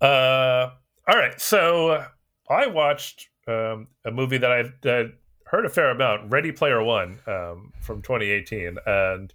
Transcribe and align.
Uh, 0.00 0.70
all 1.08 1.16
right. 1.16 1.40
So 1.40 2.04
I 2.48 2.66
watched 2.66 3.28
um, 3.46 3.88
a 4.04 4.10
movie 4.10 4.38
that 4.38 4.50
I 4.52 4.64
that 4.82 5.12
heard 5.44 5.66
a 5.66 5.68
fair 5.68 5.90
amount, 5.90 6.30
Ready 6.30 6.52
Player 6.52 6.82
One, 6.82 7.18
um, 7.26 7.72
from 7.80 8.02
2018, 8.02 8.76
and 8.86 9.34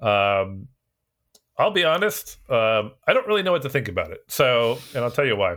um, 0.00 0.68
I'll 1.56 1.70
be 1.70 1.84
honest, 1.84 2.38
um, 2.50 2.92
I 3.06 3.12
don't 3.12 3.26
really 3.26 3.42
know 3.42 3.52
what 3.52 3.62
to 3.62 3.70
think 3.70 3.88
about 3.88 4.10
it. 4.10 4.20
So, 4.26 4.78
and 4.94 5.04
I'll 5.04 5.10
tell 5.10 5.24
you 5.24 5.36
why. 5.36 5.56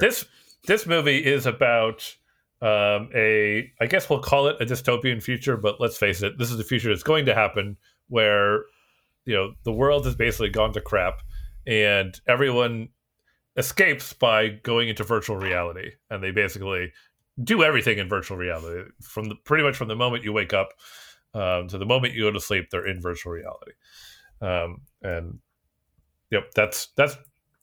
This 0.00 0.26
this 0.66 0.86
movie 0.86 1.18
is 1.18 1.46
about 1.46 2.14
um, 2.60 3.10
a, 3.14 3.70
I 3.80 3.86
guess 3.86 4.10
we'll 4.10 4.20
call 4.20 4.48
it 4.48 4.56
a 4.60 4.66
dystopian 4.66 5.22
future, 5.22 5.56
but 5.56 5.80
let's 5.80 5.96
face 5.96 6.22
it, 6.22 6.38
this 6.38 6.50
is 6.50 6.56
the 6.56 6.64
future 6.64 6.88
that's 6.88 7.04
going 7.04 7.26
to 7.26 7.34
happen 7.34 7.76
where 8.08 8.64
you 9.24 9.34
know 9.34 9.52
the 9.64 9.72
world 9.72 10.04
has 10.06 10.14
basically 10.14 10.50
gone 10.50 10.72
to 10.72 10.80
crap, 10.80 11.20
and 11.66 12.20
everyone 12.26 12.88
escapes 13.58 14.12
by 14.12 14.48
going 14.48 14.88
into 14.88 15.04
virtual 15.04 15.36
reality, 15.36 15.90
and 16.08 16.22
they 16.22 16.30
basically 16.30 16.92
do 17.42 17.62
everything 17.62 17.98
in 17.98 18.08
virtual 18.08 18.38
reality 18.38 18.88
from 19.02 19.28
the, 19.28 19.34
pretty 19.44 19.64
much 19.64 19.76
from 19.76 19.88
the 19.88 19.96
moment 19.96 20.24
you 20.24 20.32
wake 20.32 20.54
up 20.54 20.70
um, 21.34 21.68
to 21.68 21.76
the 21.76 21.84
moment 21.84 22.14
you 22.14 22.22
go 22.22 22.30
to 22.30 22.40
sleep. 22.40 22.70
They're 22.70 22.86
in 22.86 23.02
virtual 23.02 23.32
reality, 23.32 23.72
um, 24.40 24.82
and 25.02 25.40
yep, 26.30 26.52
that's 26.54 26.88
that's 26.96 27.16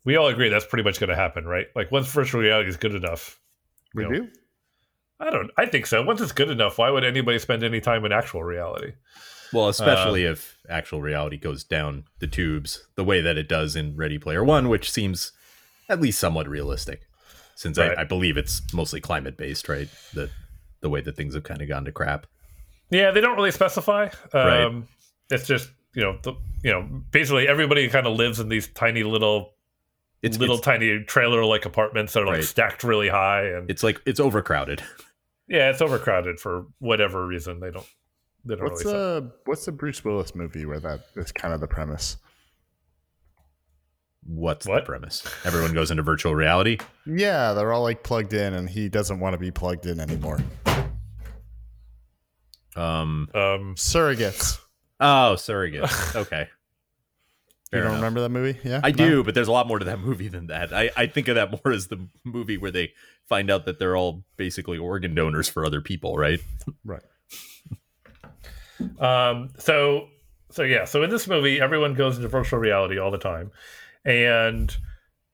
we 0.03 0.17
all 0.17 0.27
agree 0.27 0.49
that's 0.49 0.65
pretty 0.65 0.83
much 0.83 0.99
going 0.99 1.09
to 1.09 1.15
happen, 1.15 1.45
right? 1.45 1.67
Like 1.75 1.91
once 1.91 2.11
virtual 2.11 2.41
reality 2.41 2.69
is 2.69 2.77
good 2.77 2.93
enough, 2.93 3.39
we 3.95 4.03
know, 4.03 4.11
do. 4.11 4.27
I 5.19 5.29
don't. 5.29 5.49
I 5.57 5.65
think 5.65 5.85
so. 5.85 6.03
Once 6.03 6.19
it's 6.19 6.33
good 6.33 6.51
enough, 6.51 6.77
why 6.77 6.89
would 6.89 7.05
anybody 7.05 7.39
spend 7.39 7.63
any 7.63 7.79
time 7.79 8.03
in 8.03 8.11
actual 8.11 8.43
reality? 8.43 8.91
Well, 9.53 9.69
especially 9.69 10.27
uh, 10.27 10.31
if 10.31 10.57
actual 10.69 11.01
reality 11.01 11.37
goes 11.37 11.63
down 11.63 12.03
the 12.19 12.27
tubes 12.27 12.85
the 12.95 13.05
way 13.05 13.21
that 13.21 13.37
it 13.37 13.47
does 13.47 13.75
in 13.75 13.95
Ready 13.95 14.17
Player 14.17 14.43
One, 14.43 14.67
which 14.67 14.91
seems 14.91 15.31
at 15.89 16.01
least 16.01 16.19
somewhat 16.19 16.47
realistic 16.47 17.07
since 17.55 17.77
right. 17.77 17.97
I, 17.97 18.01
I, 18.01 18.03
believe 18.03 18.37
it's 18.37 18.61
mostly 18.73 19.01
climate 19.01 19.37
based, 19.37 19.67
right? 19.69 19.87
The 20.13 20.29
the 20.81 20.89
way 20.89 21.01
that 21.01 21.15
things 21.15 21.33
have 21.33 21.43
kind 21.43 21.61
of 21.61 21.67
gone 21.67 21.85
to 21.85 21.91
crap. 21.91 22.27
Yeah, 22.91 23.11
they 23.11 23.21
don't 23.21 23.35
really 23.35 23.51
specify. 23.51 24.09
Um, 24.33 24.33
right. 24.33 24.83
It's 25.31 25.47
just 25.47 25.69
you 25.93 26.03
know 26.03 26.17
the, 26.21 26.33
you 26.63 26.71
know 26.71 26.83
basically 27.11 27.47
everybody 27.47 27.87
kind 27.89 28.05
of 28.05 28.15
lives 28.17 28.39
in 28.39 28.49
these 28.49 28.67
tiny 28.67 29.03
little. 29.03 29.53
It's 30.21 30.39
little 30.39 30.55
it's, 30.55 30.65
tiny 30.65 31.03
trailer 31.03 31.45
like 31.45 31.65
apartments 31.65 32.13
that 32.13 32.23
are 32.23 32.25
like 32.25 32.35
right. 32.35 32.43
stacked 32.43 32.83
really 32.83 33.09
high 33.09 33.45
and 33.47 33.69
it's 33.69 33.83
like 33.83 34.01
it's 34.05 34.19
overcrowded. 34.19 34.81
Yeah, 35.47 35.69
it's 35.69 35.81
overcrowded 35.81 36.39
for 36.39 36.65
whatever 36.79 37.27
reason. 37.27 37.59
They 37.59 37.69
don't 37.69 37.85
they 38.43 38.55
don't 38.55 38.63
what's 38.63 38.83
really 38.83 38.97
the 38.97 39.31
what's 39.45 39.65
the 39.65 39.71
Bruce 39.71 40.03
Willis 40.03 40.33
movie 40.33 40.65
where 40.65 40.79
that 40.79 41.01
is 41.15 41.31
kind 41.31 41.53
of 41.53 41.59
the 41.59 41.67
premise? 41.67 42.17
What's 44.25 44.65
what? 44.65 44.81
the 44.81 44.85
premise? 44.85 45.23
Everyone 45.45 45.73
goes 45.73 45.91
into 45.91 46.03
virtual 46.03 46.35
reality. 46.35 46.77
Yeah, 47.05 47.53
they're 47.53 47.71
all 47.73 47.83
like 47.83 48.03
plugged 48.03 48.33
in, 48.33 48.53
and 48.53 48.69
he 48.69 48.89
doesn't 48.89 49.19
want 49.19 49.33
to 49.33 49.37
be 49.37 49.51
plugged 49.51 49.85
in 49.85 49.99
anymore. 49.99 50.39
Um, 52.75 53.29
um, 53.33 53.75
surrogates. 53.75 54.59
Oh, 54.99 55.35
surrogates. 55.37 56.15
Okay. 56.21 56.47
Fair 57.71 57.79
you 57.79 57.83
don't 57.83 57.93
enough. 57.93 58.01
remember 58.01 58.21
that 58.21 58.29
movie? 58.29 58.59
Yeah, 58.63 58.79
I 58.83 58.91
no? 58.91 58.97
do, 58.97 59.23
but 59.23 59.33
there's 59.33 59.47
a 59.47 59.51
lot 59.51 59.67
more 59.67 59.79
to 59.79 59.85
that 59.85 59.99
movie 60.05 60.27
than 60.27 60.47
that. 60.47 60.71
I, 60.73 60.91
I 60.95 61.07
think 61.07 61.27
of 61.27 61.35
that 61.35 61.51
more 61.51 61.73
as 61.73 61.87
the 61.87 62.07
movie 62.23 62.57
where 62.57 62.71
they 62.71 62.93
find 63.27 63.49
out 63.49 63.65
that 63.65 63.79
they're 63.79 63.95
all 63.97 64.23
basically 64.37 64.77
organ 64.77 65.15
donors 65.15 65.49
for 65.49 65.65
other 65.65 65.81
people, 65.81 66.15
right? 66.17 66.39
Right. 66.83 67.01
um. 68.99 69.49
So 69.57 70.09
so 70.51 70.63
yeah. 70.63 70.85
So 70.85 71.01
in 71.03 71.09
this 71.09 71.27
movie, 71.27 71.59
everyone 71.59 71.95
goes 71.95 72.17
into 72.17 72.27
virtual 72.27 72.59
reality 72.59 72.99
all 72.99 73.09
the 73.09 73.17
time, 73.17 73.51
and 74.05 74.75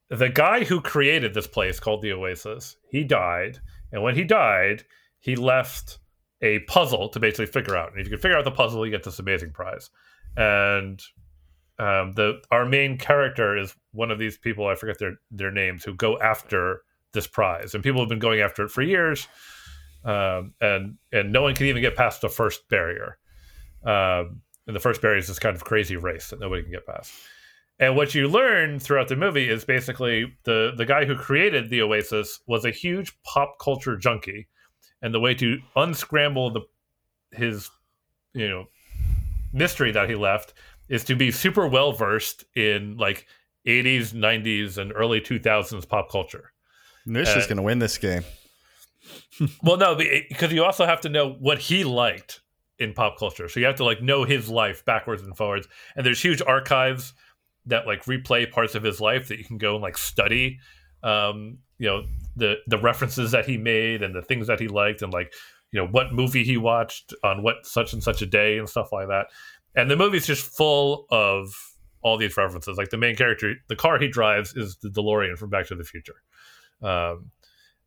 the 0.09 0.30
guy 0.30 0.64
who 0.64 0.81
created 0.81 1.33
this 1.33 1.47
place 1.47 1.80
called 1.80 2.02
the 2.02 2.14
Oasis, 2.14 2.78
he 2.89 3.03
died. 3.03 3.59
And 3.91 4.03
when 4.03 4.16
he 4.16 4.23
died, 4.23 4.83
he 5.19 5.36
left 5.36 6.00
a 6.41 6.59
puzzle 6.59 7.09
to 7.09 7.19
basically 7.19 7.45
figure 7.45 7.75
out. 7.75 7.91
And 7.91 8.00
if 8.00 8.08
you 8.08 8.11
can 8.11 8.22
figure 8.22 8.38
out 8.38 8.45
the 8.45 8.51
puzzle, 8.51 8.85
you 8.85 8.91
get 8.91 9.03
this 9.03 9.19
amazing 9.19 9.51
prize. 9.51 9.90
And 10.35 11.01
um, 11.79 12.13
the 12.13 12.41
our 12.51 12.66
main 12.66 12.97
character 12.97 13.57
is 13.57 13.75
one 13.91 14.12
of 14.12 14.19
these 14.19 14.38
people 14.38 14.68
I 14.68 14.75
forget 14.75 15.00
their 15.00 15.16
their 15.31 15.51
names 15.51 15.84
who 15.84 15.95
go 15.95 16.19
after 16.19 16.84
this 17.13 17.28
prize, 17.28 17.74
and 17.74 17.84
people 17.84 18.01
have 18.01 18.09
been 18.09 18.19
going 18.19 18.40
after 18.40 18.63
it 18.63 18.69
for 18.69 18.81
years, 18.81 19.28
um, 20.06 20.53
and 20.62 20.97
and 21.12 21.34
no 21.34 21.41
one 21.41 21.56
can 21.56 21.66
even 21.66 21.81
get 21.81 21.95
past 21.95 22.22
the 22.22 22.29
first 22.29 22.69
barrier. 22.69 23.18
Um, 23.84 24.41
and 24.68 24.75
the 24.75 24.79
first 24.79 25.01
barrier 25.01 25.18
is 25.18 25.28
this 25.28 25.40
kind 25.40 25.56
of 25.56 25.63
crazy 25.63 25.97
race 25.97 26.29
that 26.29 26.40
nobody 26.40 26.62
can 26.62 26.72
get 26.72 26.85
past. 26.85 27.12
And 27.81 27.96
what 27.96 28.14
you 28.14 28.28
learn 28.28 28.80
throughout 28.80 29.08
the 29.08 29.16
movie 29.16 29.50
is 29.50 29.66
basically 29.66 30.31
the 30.44 30.72
the 30.78 30.86
guy 30.86 31.03
who 31.03 31.16
created 31.16 31.69
the 31.69 31.81
Oasis 31.81 32.40
was 32.47 32.64
a 32.64 32.69
huge 32.69 33.12
pop 33.24 33.58
culture 33.59 33.97
junkie, 33.97 34.47
and 35.02 35.12
the 35.12 35.19
way 35.19 35.34
to 35.34 35.58
unscramble 35.75 36.52
the 36.52 36.62
his 37.31 37.72
you 38.34 38.47
know 38.47 38.66
mystery 39.52 39.92
that 39.92 40.08
he 40.08 40.16
left 40.16 40.53
is 40.90 41.03
to 41.06 41.16
be 41.16 41.31
super 41.31 41.68
well 41.68 41.92
versed 41.92 42.46
in 42.56 42.97
like 42.97 43.25
80s, 43.66 44.13
90s, 44.13 44.78
and 44.78 44.94
early 44.96 45.19
2000s 45.19 45.88
pop 45.88 46.09
culture. 46.12 46.52
Nish 47.08 47.36
uh, 47.36 47.40
is 47.40 47.48
going 47.48 47.58
to 47.58 47.63
win 47.63 47.80
this 47.80 47.98
game. 47.98 48.24
well, 49.63 49.78
no, 49.78 49.96
because 49.96 50.53
you 50.53 50.63
also 50.63 50.86
have 50.86 51.02
to 51.02 51.09
know 51.09 51.31
what 51.40 51.58
he 51.58 51.84
liked 51.84 52.42
in 52.78 52.94
pop 52.94 53.18
culture. 53.18 53.50
So 53.50 53.59
you 53.59 53.66
have 53.66 53.75
to 53.75 53.86
like 53.86 54.02
know 54.02 54.24
his 54.24 54.50
life 54.50 54.86
backwards 54.86 55.24
and 55.24 55.36
forwards. 55.36 55.68
And 55.96 56.06
there's 56.06 56.22
huge 56.22 56.42
archives 56.42 57.13
that 57.66 57.85
like 57.88 58.05
replay 58.05 58.49
parts 58.49 58.75
of 58.75 58.83
his 58.83 58.99
life 58.99 59.27
that 59.27 59.38
you 59.38 59.45
can 59.45 59.57
go 59.57 59.75
and 59.75 59.81
like 59.81 59.97
study 59.97 60.59
um 61.03 61.57
you 61.77 61.88
know 61.88 62.03
the 62.35 62.55
the 62.67 62.77
references 62.77 63.31
that 63.31 63.45
he 63.45 63.57
made 63.57 64.01
and 64.01 64.16
the 64.16 64.22
things 64.22 64.47
that 64.47 64.59
he 64.59 64.67
liked 64.67 65.01
and 65.01 65.11
like 65.11 65.33
you 65.71 65.79
know 65.79 65.88
what 65.88 66.13
movie 66.13 66.44
he 66.44 66.57
watched 66.57 67.13
on 67.23 67.44
what 67.44 67.66
such 67.66 67.94
and 67.94 68.03
such 68.03 68.21
a 68.21 68.25
day 68.25 68.57
and 68.57 68.69
stuff 68.69 68.91
like 68.91 69.07
that. 69.07 69.27
And 69.75 69.89
the 69.89 69.95
movie's 69.95 70.27
just 70.27 70.45
full 70.45 71.05
of 71.09 71.53
all 72.01 72.17
these 72.17 72.35
references. 72.35 72.77
Like 72.77 72.89
the 72.89 72.97
main 72.97 73.16
character 73.16 73.55
the 73.67 73.75
car 73.75 74.00
he 74.00 74.07
drives 74.07 74.55
is 74.55 74.77
the 74.81 74.89
delorean 74.89 75.38
from 75.38 75.50
back 75.50 75.67
to 75.67 75.75
the 75.75 75.83
future. 75.83 76.16
Um 76.81 77.31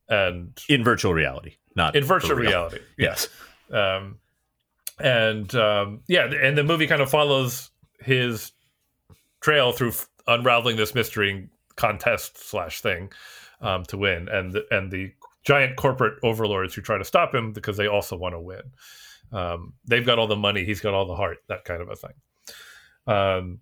and 0.09 0.59
in 0.69 0.85
virtual 0.85 1.15
reality 1.15 1.57
not 1.75 1.97
in 1.97 2.05
virtual 2.05 2.37
reality 2.37 2.79
yes. 2.99 3.29
Um 3.73 4.19
and 4.99 5.55
um 5.55 6.01
yeah 6.09 6.25
and 6.25 6.57
the 6.57 6.65
movie 6.65 6.87
kind 6.87 7.01
of 7.01 7.11
follows 7.11 7.71
his 8.01 8.53
trail 9.45 9.73
through 9.73 9.91
f- 9.91 10.09
unraveling 10.27 10.77
this 10.77 10.95
mystery 10.95 11.51
contest 11.77 12.49
slash 12.49 12.81
thing 12.81 13.13
um, 13.61 13.85
to 13.85 13.99
win, 13.99 14.27
and 14.29 14.53
the, 14.55 14.65
and 14.71 14.91
the 14.91 15.13
giant 15.45 15.77
corporate 15.77 16.19
overlords 16.23 16.75
who 16.75 16.81
try 16.81 16.97
to 16.97 17.05
stop 17.05 17.35
him 17.35 17.53
because 17.53 17.77
they 17.77 17.87
also 17.87 18.17
want 18.17 18.35
to 18.35 18.41
win. 18.41 18.63
Um, 19.33 19.75
they've 19.85 20.07
got 20.07 20.19
all 20.19 20.27
the 20.27 20.37
money, 20.37 20.65
he's 20.65 20.81
got 20.81 20.95
all 20.95 21.07
the 21.07 21.15
heart, 21.15 21.39
that 21.49 21.67
kind 21.67 21.83
of 21.83 21.91
a 21.91 21.97
thing. 21.97 22.15
Um, 23.07 23.61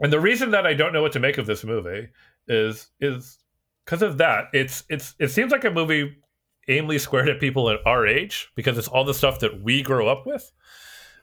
and 0.00 0.12
the 0.12 0.20
reason 0.20 0.50
that 0.50 0.66
I 0.66 0.74
don't 0.74 0.92
know 0.92 1.00
what 1.00 1.12
to 1.12 1.20
make 1.20 1.38
of 1.38 1.46
this 1.46 1.64
movie 1.64 2.08
is 2.46 2.88
is 3.00 3.38
because 3.84 4.02
of 4.02 4.18
that. 4.18 4.48
It's 4.52 4.84
it's 4.90 5.14
it 5.18 5.28
seems 5.28 5.52
like 5.52 5.64
a 5.64 5.70
movie 5.70 6.18
aimly 6.68 6.98
squared 6.98 7.30
at 7.30 7.40
people 7.40 7.70
at 7.70 7.80
our 7.86 8.06
age 8.06 8.50
because 8.54 8.76
it's 8.76 8.88
all 8.88 9.04
the 9.04 9.14
stuff 9.14 9.40
that 9.40 9.62
we 9.62 9.80
grow 9.82 10.06
up 10.06 10.26
with. 10.26 10.52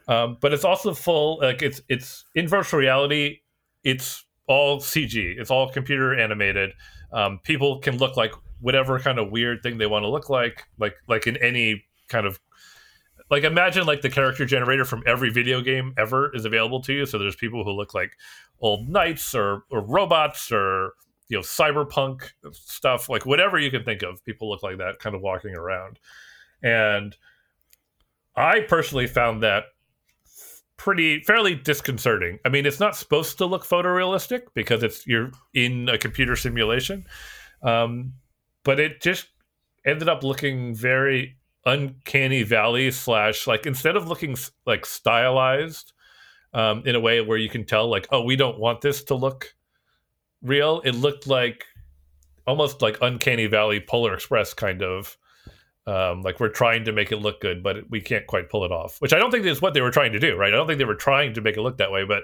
Um, 0.08 0.38
but 0.42 0.54
it's 0.54 0.66
also 0.66 0.94
full 0.96 1.40
like 1.40 1.62
it's 1.62 1.82
it's 1.88 2.26
in 2.34 2.48
virtual 2.48 2.80
reality 2.80 3.42
it's 3.86 4.26
all 4.48 4.80
CG. 4.80 5.40
It's 5.40 5.50
all 5.50 5.70
computer 5.70 6.20
animated. 6.20 6.74
Um, 7.14 7.40
people 7.44 7.80
can 7.80 7.98
look 7.98 8.18
like 8.18 8.34
whatever 8.60 9.00
kind 9.00 9.20
of 9.20 9.32
weird 9.32 9.64
thing 9.64 9.78
they 9.78 9.86
want 9.86 10.04
to 10.04 10.10
look 10.10 10.30
like, 10.30 10.66
like 10.78 10.96
like 11.08 11.28
in 11.28 11.38
any 11.38 11.86
kind 12.10 12.26
of 12.26 12.40
like 13.30 13.44
imagine 13.44 13.86
like 13.86 14.02
the 14.02 14.10
character 14.10 14.46
generator 14.46 14.86
from 14.86 15.04
every 15.06 15.30
video 15.30 15.62
game 15.62 15.94
ever 15.98 16.36
is 16.36 16.46
available 16.46 16.82
to 16.82 16.94
you. 16.94 17.06
So 17.06 17.18
there's 17.18 17.36
people 17.36 17.64
who 17.64 17.72
look 17.72 17.94
like 17.94 18.12
old 18.60 18.90
knights 18.90 19.34
or 19.34 19.64
or 19.70 19.82
robots 19.82 20.52
or 20.52 20.94
you 21.30 21.38
know 21.38 21.42
cyberpunk 21.42 22.32
stuff, 22.52 23.08
like 23.08 23.26
whatever 23.26 23.60
you 23.60 23.72
can 23.72 23.84
think 23.84 24.02
of. 24.02 24.24
People 24.26 24.50
look 24.50 24.64
like 24.64 24.78
that, 24.80 25.00
kind 25.00 25.16
of 25.16 25.22
walking 25.22 25.56
around, 25.56 26.00
and 26.62 27.16
I 28.36 28.62
personally 28.62 29.08
found 29.08 29.44
that 29.44 29.66
pretty 30.78 31.22
fairly 31.22 31.56
disconcerting. 31.56 32.40
I 32.46 32.50
mean, 32.50 32.66
it's 32.66 32.80
not 32.80 32.96
supposed 32.96 33.38
to 33.38 33.46
look 33.46 33.64
photorealistic 33.64 34.42
because 34.54 34.84
it's 34.84 35.06
you're 35.08 35.32
in 35.54 35.90
a 35.90 35.98
computer 35.98 36.36
simulation, 36.36 37.06
um, 37.62 38.14
but 38.64 38.80
it 38.80 39.02
just 39.02 39.28
ended 39.86 40.10
up 40.10 40.24
looking 40.24 40.76
very 40.76 41.38
uncanny 41.66 42.44
valley 42.44 42.92
slash 42.92 43.48
like 43.48 43.66
instead 43.66 43.96
of 43.96 44.08
looking 44.08 44.36
like 44.66 44.86
stylized 44.86 45.94
um, 46.54 46.84
in 46.86 46.96
a 46.96 47.00
way 47.00 47.22
where 47.22 47.40
you 47.40 47.50
can 47.50 47.66
tell 47.66 47.90
like 47.90 48.08
oh 48.12 48.22
we 48.22 48.36
don't 48.36 48.60
want 48.60 48.82
this 48.82 49.04
to 49.04 49.16
look 49.16 49.56
real 50.44 50.80
it 50.86 50.92
looked 50.92 51.26
like 51.26 51.66
almost 52.46 52.84
like 52.84 53.00
uncanny 53.02 53.48
valley 53.48 53.80
polar 53.80 54.14
express 54.14 54.54
kind 54.54 54.84
of 54.84 55.18
um, 55.88 56.22
like 56.22 56.40
we're 56.40 56.50
trying 56.50 56.86
to 56.86 56.92
make 56.92 57.12
it 57.12 57.18
look 57.18 57.42
good, 57.42 57.62
but 57.62 57.90
we 57.90 58.02
can't 58.02 58.26
quite 58.28 58.50
pull 58.50 58.66
it 58.66 58.72
off. 58.72 59.00
Which 59.02 59.14
I 59.14 59.20
don't 59.20 59.32
think 59.32 59.46
is 59.46 59.62
what 59.62 59.74
they 59.74 59.82
were 59.82 59.92
trying 59.92 60.14
to 60.14 60.20
do, 60.20 60.36
right? 60.36 60.54
I 60.54 60.56
don't 60.56 60.68
think 60.68 60.80
they 60.80 60.86
were 60.86 60.96
trying 60.96 61.34
to 61.34 61.42
make 61.42 61.58
it 61.58 61.62
look 61.62 61.78
that 61.78 61.92
way, 61.92 62.06
but 62.06 62.24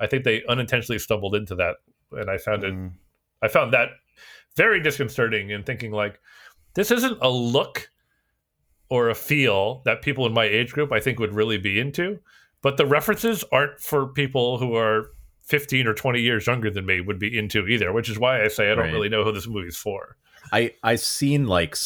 I 0.00 0.06
think 0.06 0.24
they 0.24 0.42
unintentionally 0.48 0.98
stumbled 0.98 1.34
into 1.34 1.54
that, 1.56 1.76
and 2.12 2.30
I 2.30 2.38
found 2.38 2.62
mm. 2.62 2.86
it. 2.86 2.92
I 3.42 3.48
found 3.48 3.72
that 3.74 3.88
very 4.56 4.80
disconcerting 4.80 5.52
and 5.52 5.66
thinking 5.66 5.92
like 5.92 6.20
this 6.74 6.90
isn't 6.90 7.18
a 7.20 7.28
look 7.28 7.90
or 8.88 9.08
a 9.08 9.14
feel 9.14 9.82
that 9.84 10.02
people 10.02 10.26
in 10.26 10.32
my 10.32 10.44
age 10.44 10.72
group 10.72 10.92
I 10.92 11.00
think 11.00 11.18
would 11.18 11.34
really 11.34 11.58
be 11.58 11.78
into. 11.78 12.20
But 12.62 12.76
the 12.78 12.86
references 12.86 13.44
aren't 13.52 13.78
for 13.80 14.06
people 14.06 14.58
who 14.58 14.74
are 14.74 15.10
15 15.42 15.86
or 15.86 15.92
20 15.92 16.20
years 16.20 16.46
younger 16.46 16.70
than 16.70 16.86
me 16.86 17.00
would 17.00 17.18
be 17.18 17.36
into 17.36 17.66
either, 17.66 17.92
which 17.92 18.08
is 18.08 18.18
why 18.18 18.42
I 18.42 18.48
say 18.48 18.70
I 18.70 18.74
don't 18.74 18.84
Right. 18.84 18.92
really 18.92 19.10
know 19.10 19.24
who 19.24 19.32
this 19.32 19.46
movie's 19.46 19.76
for. 19.76 20.16
I 20.52 20.72
I've 20.82 21.00
seen 21.00 21.46
like 21.46 21.76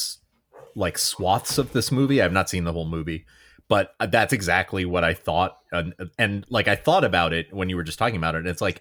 like 0.79 0.97
swaths 0.97 1.59
of 1.59 1.73
this 1.73 1.91
movie. 1.91 2.23
I've 2.23 2.33
not 2.33 2.49
seen 2.49 2.65
the 2.65 2.73
whole 2.73 2.89
movie, 2.89 3.27
but 3.69 3.95
uh, 4.01 4.07
that's 4.07 4.33
exactly 4.33 4.85
what 4.85 5.05
I 5.05 5.13
thought. 5.13 5.59
And, 5.73 5.93
and 6.19 6.47
like 6.49 6.69
I 6.69 6.77
thought 6.77 7.05
about 7.05 7.33
it 7.33 7.53
when 7.53 7.69
you 7.69 7.77
were 7.77 7.83
just 7.83 7.99
talking 7.99 8.17
about 8.17 8.35
it. 8.37 8.39
And 8.39 8.49
it's 8.49 8.63
like 8.63 8.81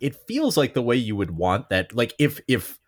it 0.00 0.16
feels 0.26 0.56
like 0.56 0.74
the 0.74 0.82
way 0.82 0.96
you 0.96 1.16
would 1.16 1.30
want 1.30 1.70
that. 1.70 1.94
Like 1.94 2.14
if 2.18 2.40
if 2.48 2.78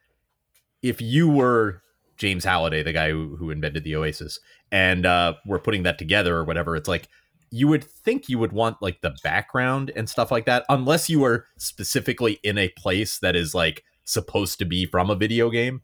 if 0.82 1.00
you 1.00 1.28
were 1.28 1.82
James 2.16 2.44
Halliday, 2.44 2.82
the 2.82 2.92
guy 2.92 3.10
who, 3.10 3.36
who 3.36 3.50
invented 3.50 3.84
the 3.84 3.94
Oasis, 3.94 4.40
and 4.72 5.06
uh, 5.06 5.34
we're 5.46 5.60
putting 5.60 5.84
that 5.84 5.98
together 5.98 6.36
or 6.36 6.44
whatever, 6.44 6.76
it's 6.76 6.88
like 6.88 7.08
you 7.50 7.68
would 7.68 7.84
think 7.84 8.28
you 8.28 8.38
would 8.38 8.52
want 8.52 8.76
like 8.82 9.00
the 9.00 9.16
background 9.22 9.92
and 9.96 10.10
stuff 10.10 10.30
like 10.30 10.46
that, 10.46 10.64
unless 10.68 11.08
you 11.08 11.20
were 11.20 11.46
specifically 11.56 12.40
in 12.42 12.58
a 12.58 12.68
place 12.70 13.18
that 13.20 13.36
is 13.36 13.54
like 13.54 13.84
supposed 14.04 14.58
to 14.58 14.64
be 14.64 14.84
from 14.84 15.10
a 15.10 15.14
video 15.14 15.48
game 15.48 15.82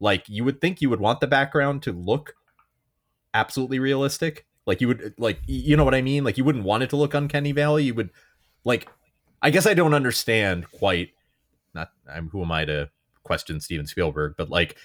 like 0.00 0.28
you 0.28 0.44
would 0.44 0.60
think 0.60 0.80
you 0.80 0.90
would 0.90 1.00
want 1.00 1.20
the 1.20 1.26
background 1.26 1.82
to 1.84 1.92
look 1.92 2.34
absolutely 3.34 3.78
realistic. 3.78 4.46
Like 4.66 4.80
you 4.80 4.88
would 4.88 5.14
like 5.18 5.40
you 5.46 5.76
know 5.76 5.84
what 5.84 5.94
i 5.94 6.02
mean? 6.02 6.24
Like 6.24 6.36
you 6.36 6.44
wouldn't 6.44 6.64
want 6.64 6.82
it 6.82 6.90
to 6.90 6.96
look 6.96 7.14
uncanny 7.14 7.52
valley. 7.52 7.84
You 7.84 7.94
would 7.94 8.10
like 8.66 8.88
i 9.40 9.48
guess 9.48 9.66
i 9.66 9.72
don't 9.72 9.94
understand 9.94 10.70
quite 10.70 11.10
not 11.72 11.88
i'm 12.12 12.28
who 12.28 12.42
am 12.42 12.52
i 12.52 12.64
to 12.66 12.90
question 13.22 13.60
steven 13.60 13.86
spielberg 13.86 14.34
but 14.36 14.50
like 14.50 14.76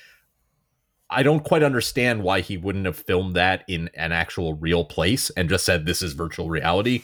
i 1.10 1.22
don't 1.22 1.44
quite 1.44 1.64
understand 1.64 2.24
why 2.24 2.40
he 2.40 2.58
wouldn't 2.58 2.86
have 2.86 2.98
filmed 2.98 3.36
that 3.36 3.64
in 3.68 3.90
an 3.96 4.12
actual 4.12 4.54
real 4.54 4.86
place 4.86 5.30
and 5.32 5.50
just 5.50 5.66
said 5.66 5.86
this 5.86 6.02
is 6.02 6.14
virtual 6.14 6.50
reality. 6.50 7.04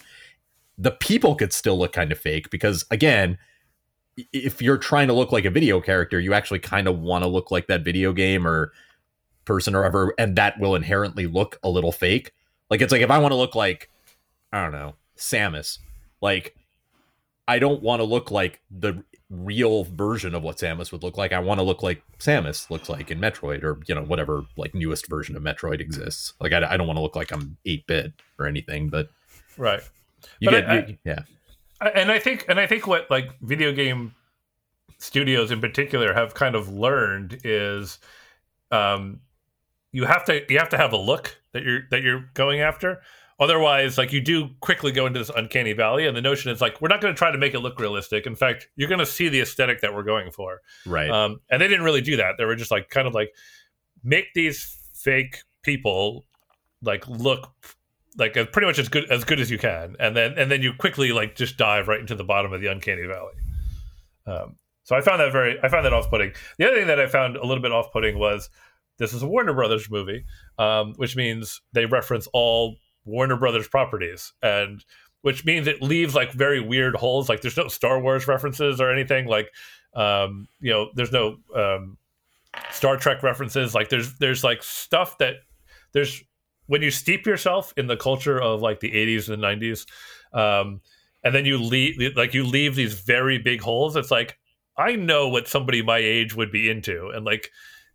The 0.78 0.92
people 0.92 1.36
could 1.36 1.52
still 1.52 1.78
look 1.78 1.92
kind 1.92 2.12
of 2.12 2.20
fake 2.20 2.50
because 2.50 2.86
again 2.92 3.38
if 4.34 4.62
you're 4.62 4.78
trying 4.78 5.08
to 5.08 5.14
look 5.14 5.32
like 5.32 5.46
a 5.46 5.50
video 5.50 5.80
character, 5.82 6.20
you 6.20 6.34
actually 6.34 6.60
kind 6.60 6.88
of 6.88 7.00
want 7.00 7.24
to 7.24 7.28
look 7.28 7.52
like 7.52 7.68
that 7.68 7.84
video 7.84 8.14
game 8.14 8.48
or 8.48 8.72
person 9.46 9.76
or 9.76 9.86
ever, 9.86 10.14
and 10.18 10.36
that 10.36 10.60
will 10.60 10.76
inherently 10.76 11.28
look 11.28 11.60
a 11.64 11.70
little 11.70 11.92
fake. 11.92 12.32
Like 12.70 12.82
it's 12.82 12.92
like 12.92 13.02
if 13.02 13.12
I 13.12 13.18
want 13.20 13.32
to 13.32 13.36
look 13.38 13.56
like 13.56 13.90
I 14.52 14.62
don't 14.64 14.72
know 14.74 14.96
Samus, 15.18 15.80
like 16.22 16.56
I 17.48 17.60
don't 17.60 17.82
want 17.82 18.00
to 18.02 18.04
look 18.04 18.32
like 18.32 18.62
the 18.72 19.04
real 19.30 19.84
version 19.84 20.34
of 20.36 20.42
what 20.44 20.58
Samus 20.58 20.92
would 20.92 21.04
look 21.04 21.18
like. 21.18 21.32
I 21.34 21.40
want 21.40 21.60
to 21.60 21.64
look 21.64 21.84
like 21.84 22.02
Samus 22.20 22.70
looks 22.70 22.90
like 22.90 23.12
in 23.12 23.20
Metroid 23.20 23.64
or 23.64 23.80
you 23.88 23.96
know 23.96 24.04
whatever 24.04 24.44
like 24.58 24.74
newest 24.74 25.08
version 25.08 25.36
of 25.38 25.44
Metroid 25.44 25.80
exists. 25.80 26.34
Like 26.42 26.52
I, 26.54 26.74
I 26.74 26.78
don't 26.78 26.88
want 26.88 26.98
to 26.98 27.02
look 27.02 27.16
like 27.16 27.32
I'm 27.32 27.58
eight 27.66 27.86
bit 27.88 28.14
or 28.40 28.48
anything, 28.48 28.90
but 28.90 29.10
Right. 29.58 29.82
you 30.40 30.50
But 30.50 30.62
get 30.62 30.70
I- 30.70 30.86
you- 30.88 30.98
yeah 31.06 31.20
and 31.82 32.12
I 32.12 32.20
think 32.20 32.46
and 32.48 32.60
I 32.60 32.68
think 32.68 32.88
what 32.88 33.10
like 33.10 33.30
video 33.42 33.72
game 33.72 34.14
studios 35.00 35.52
in 35.52 35.62
particular 35.62 36.14
have 36.14 36.34
kind 36.34 36.56
of 36.56 36.70
learned 36.70 37.40
is 37.44 38.00
um 38.72 39.20
you 39.92 40.06
have 40.06 40.26
to 40.26 40.42
you 40.50 40.58
have 40.58 40.70
to 40.70 40.78
have 40.78 40.94
a 40.94 40.98
look 40.98 41.38
that 41.54 41.64
you're 41.64 41.82
that 41.92 42.02
you're 42.02 42.26
going 42.34 42.62
after. 42.62 43.02
Otherwise 43.40 43.98
like 43.98 44.12
you 44.12 44.20
do 44.20 44.50
quickly 44.62 44.92
go 44.92 45.06
into 45.06 45.20
this 45.20 45.30
uncanny 45.36 45.74
valley 45.74 46.08
and 46.08 46.18
the 46.18 46.22
notion 46.22 46.52
is 46.52 46.60
like 46.60 46.82
we're 46.82 46.88
not 46.88 47.02
going 47.02 47.14
to 47.14 47.18
try 47.18 47.32
to 47.32 47.38
make 47.38 47.54
it 47.54 47.60
look 47.60 47.80
realistic. 47.80 48.26
In 48.26 48.36
fact 48.36 48.68
you're 48.76 48.90
going 48.90 49.00
to 49.00 49.06
see 49.06 49.30
the 49.30 49.42
aesthetic 49.42 49.82
that 49.82 49.94
we're 49.94 50.04
going 50.04 50.32
for. 50.32 50.62
Right. 50.86 51.10
Um, 51.10 51.40
and 51.52 51.62
they 51.62 51.68
didn't 51.68 51.84
really 51.84 52.02
do 52.02 52.18
that. 52.18 52.36
They 52.38 52.46
were 52.46 52.56
just 52.56 52.72
like 52.72 52.90
kind 52.90 53.08
of 53.08 53.14
like 53.14 53.34
make 54.04 54.34
these 54.34 54.78
fake 54.94 55.44
people 55.62 56.26
like 56.82 57.08
look 57.08 57.52
like 58.18 58.34
pretty 58.52 58.66
much 58.66 58.80
as 58.80 58.90
good 58.90 59.10
as 59.12 59.24
good 59.24 59.40
as 59.40 59.52
you 59.52 59.58
can, 59.58 59.96
and 60.00 60.16
then 60.16 60.34
and 60.38 60.52
then 60.52 60.62
you 60.62 60.74
quickly 60.74 61.12
like 61.12 61.36
just 61.36 61.58
dive 61.58 61.88
right 61.88 62.00
into 62.00 62.16
the 62.16 62.24
bottom 62.24 62.54
of 62.54 62.62
the 62.62 62.68
uncanny 62.68 63.06
valley. 63.06 63.34
Um, 64.26 64.56
so 64.84 64.96
I 64.96 65.02
found 65.02 65.20
that 65.22 65.32
very 65.32 65.60
I 65.62 65.70
found 65.70 65.86
that 65.86 65.94
off 65.94 66.10
putting. 66.10 66.34
The 66.58 66.68
other 66.68 66.78
thing 66.78 66.88
that 66.88 67.00
I 67.00 67.08
found 67.08 67.36
a 67.36 67.46
little 67.46 67.62
bit 67.62 67.72
off 67.72 67.92
putting 67.92 68.18
was 68.18 68.50
this 68.98 69.14
is 69.14 69.22
a 69.22 69.28
Warner 69.28 69.54
Brothers 69.54 69.90
movie, 69.90 70.26
um, 70.58 70.94
which 70.96 71.16
means 71.16 71.62
they 71.74 71.86
reference 71.86 72.28
all 72.34 72.78
Warner 73.06 73.38
Brothers 73.38 73.68
properties 73.68 74.34
and. 74.42 74.84
Which 75.24 75.44
means 75.44 75.68
it 75.68 75.82
leaves 75.82 76.16
like 76.16 76.32
very 76.32 76.62
weird 76.62 76.96
holes. 76.96 77.28
Like 77.28 77.42
there's 77.42 77.58
no 77.58 77.68
Star 77.68 78.00
Wars 78.00 78.28
references 78.28 78.80
or 78.80 78.92
anything. 78.92 79.26
Like 79.26 79.50
um, 79.94 80.48
you 80.62 80.72
know, 80.72 80.90
there's 80.94 81.12
no 81.12 81.38
um, 81.56 81.98
Star 82.72 82.98
Trek 82.98 83.24
references. 83.24 83.74
Like 83.76 83.90
there's 83.90 84.18
there's 84.20 84.44
like 84.44 84.64
stuff 84.64 85.18
that 85.18 85.38
there's 85.92 86.24
when 86.68 86.82
you 86.82 86.92
steep 86.92 87.26
yourself 87.26 87.74
in 87.78 87.88
the 87.88 87.98
culture 87.98 88.42
of 88.42 88.62
like 88.62 88.80
the 88.80 88.92
80s 88.92 89.30
and 89.30 89.42
90s, 89.42 89.86
um, 90.34 90.82
and 91.24 91.34
then 91.34 91.46
you 91.46 91.58
leave 91.58 92.16
like 92.16 92.34
you 92.34 92.46
leave 92.46 92.76
these 92.76 92.94
very 92.94 93.38
big 93.40 93.62
holes. 93.62 93.96
It's 93.96 94.12
like 94.12 94.38
I 94.78 94.96
know 94.96 95.28
what 95.28 95.48
somebody 95.48 95.82
my 95.82 95.98
age 95.98 96.36
would 96.36 96.52
be 96.52 96.70
into, 96.70 97.10
and 97.10 97.26
like 97.26 97.52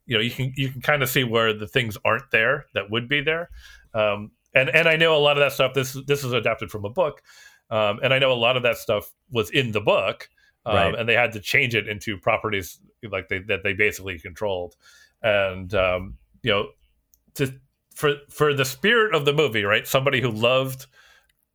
you 0.07 0.17
know 0.17 0.23
you 0.23 0.31
can 0.31 0.53
you 0.57 0.71
can 0.71 0.81
kind 0.83 1.03
of 1.03 1.09
see 1.09 1.25
where 1.25 1.53
the 1.53 1.69
things 1.69 1.97
aren't 2.05 2.31
there 2.31 2.67
that 2.75 2.91
would 2.91 3.09
be 3.09 3.21
there. 3.23 3.49
Um, 3.95 4.33
and 4.55 4.69
and 4.71 4.89
I 4.89 4.97
know 4.97 5.17
a 5.17 5.19
lot 5.23 5.37
of 5.37 5.41
that 5.43 5.53
stuff. 5.53 5.75
This 5.75 5.97
this 6.07 6.25
is 6.25 6.33
adapted 6.33 6.71
from 6.71 6.85
a 6.85 6.91
book, 6.91 7.23
um, 7.71 8.01
and 8.03 8.13
I 8.13 8.19
know 8.19 8.33
a 8.33 8.35
lot 8.35 8.57
of 8.57 8.63
that 8.65 8.77
stuff 8.77 9.13
was 9.31 9.51
in 9.51 9.73
the 9.73 9.81
book, 9.81 10.29
um, 10.67 10.75
Right. 10.75 10.95
and 10.95 11.09
they 11.09 11.15
had 11.15 11.33
to 11.33 11.41
change 11.41 11.75
it 11.75 11.89
into 11.89 12.19
properties 12.19 12.81
like 13.11 13.29
they 13.29 13.39
that 13.41 13.63
they 13.63 13.73
basically 13.73 14.19
controlled, 14.19 14.75
and 15.23 15.73
um, 15.75 16.19
you 16.43 16.51
know, 16.51 16.69
to 17.35 17.55
for 17.95 18.15
for 18.29 18.55
the 18.55 18.65
spirit 18.65 19.15
of 19.15 19.25
the 19.25 19.33
movie, 19.33 19.65
right? 19.65 19.87
Somebody 19.87 20.21
who 20.21 20.31
loved 20.31 20.87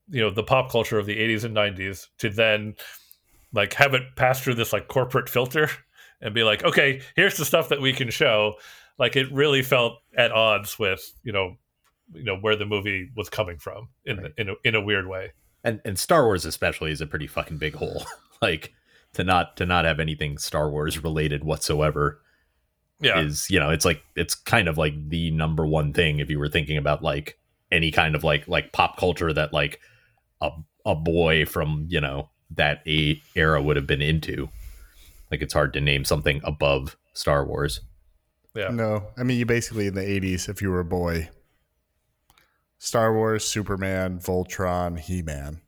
you 0.10 0.22
know 0.22 0.30
the 0.30 0.44
pop 0.44 0.72
culture 0.72 0.98
of 0.98 1.06
the 1.06 1.18
80s 1.18 1.44
and 1.44 1.56
90s 1.56 2.07
to 2.19 2.30
then 2.30 2.75
like 3.54 3.74
have 3.74 3.94
it 3.94 4.04
pass 4.16 4.42
through 4.42 4.54
this 4.56 4.72
like 4.72 4.88
corporate 4.88 5.28
filter 5.28 5.69
and 6.22 6.34
be 6.34 6.44
like 6.44 6.63
okay 6.63 7.01
here's 7.16 7.36
the 7.36 7.44
stuff 7.44 7.68
that 7.68 7.81
we 7.81 7.92
can 7.92 8.10
show 8.10 8.54
like 8.98 9.18
it 9.18 9.30
really 9.34 9.62
felt 9.62 10.00
at 10.18 10.31
odds 10.31 10.80
with 10.80 11.13
you 11.24 11.34
know 11.34 11.57
you 12.13 12.24
know 12.24 12.38
where 12.38 12.56
the 12.56 12.66
movie 12.66 13.10
was 13.18 13.30
coming 13.30 13.57
from 13.57 13.90
in 14.06 14.18
Right. 14.18 14.31
in 14.38 14.50
a, 14.50 14.54
in 14.63 14.75
a 14.75 14.81
weird 14.81 15.07
way 15.07 15.33
and 15.63 15.81
and 15.83 16.00
Star 16.00 16.24
Wars 16.24 16.45
especially 16.45 16.92
is 16.92 17.01
a 17.01 17.07
pretty 17.07 17.28
fucking 17.28 17.57
big 17.57 17.75
hole. 17.75 18.06
like 18.42 18.74
to 19.13 19.25
not 19.25 19.57
to 19.57 19.66
not 19.66 19.83
have 19.83 20.00
anything 20.00 20.38
Star 20.38 20.69
Wars 20.69 21.04
related 21.04 21.44
whatsoever 21.44 22.22
yeah 22.99 23.19
is 23.19 23.49
you 23.49 23.59
know 23.59 23.69
it's 23.69 23.85
like 23.85 24.01
it's 24.16 24.33
kind 24.35 24.68
of 24.68 24.77
like 24.77 24.94
the 25.09 25.30
number 25.31 25.66
one 25.68 25.94
thing 25.94 26.19
if 26.19 26.30
you 26.30 26.39
were 26.39 26.49
thinking 26.49 26.77
about 26.77 27.04
like 27.04 27.37
any 27.71 27.92
kind 27.92 28.16
of 28.16 28.23
like 28.23 28.47
like 28.47 28.71
pop 28.73 28.97
culture 28.97 29.31
that 29.33 29.54
like 29.54 29.80
a 30.42 30.49
a 30.85 30.95
boy 30.95 31.45
from 31.45 31.85
you 31.89 31.99
know 32.01 32.30
that 32.51 32.81
a 32.87 33.21
era 33.35 33.61
would 33.61 33.75
have 33.75 33.85
been 33.87 34.01
into. 34.01 34.49
Like 35.30 35.42
it's 35.42 35.54
hard 35.54 35.73
to 35.73 35.81
name 35.81 36.06
something 36.06 36.39
above 36.45 36.95
Star 37.13 37.45
Wars. 37.45 37.81
yeah 38.56 38.69
No, 38.69 39.07
I 39.18 39.23
mean 39.23 39.37
you 39.37 39.45
basically 39.45 39.85
in 39.87 39.94
the 39.95 40.01
'80s, 40.01 40.47
if 40.47 40.61
you 40.61 40.69
were 40.71 40.80
a 40.80 40.85
boy, 40.85 41.30
Star 42.80 43.13
Wars, 43.13 43.44
Superman, 43.44 44.19
Voltron, 44.19 44.97
He 44.99 45.21
Man, 45.21 45.59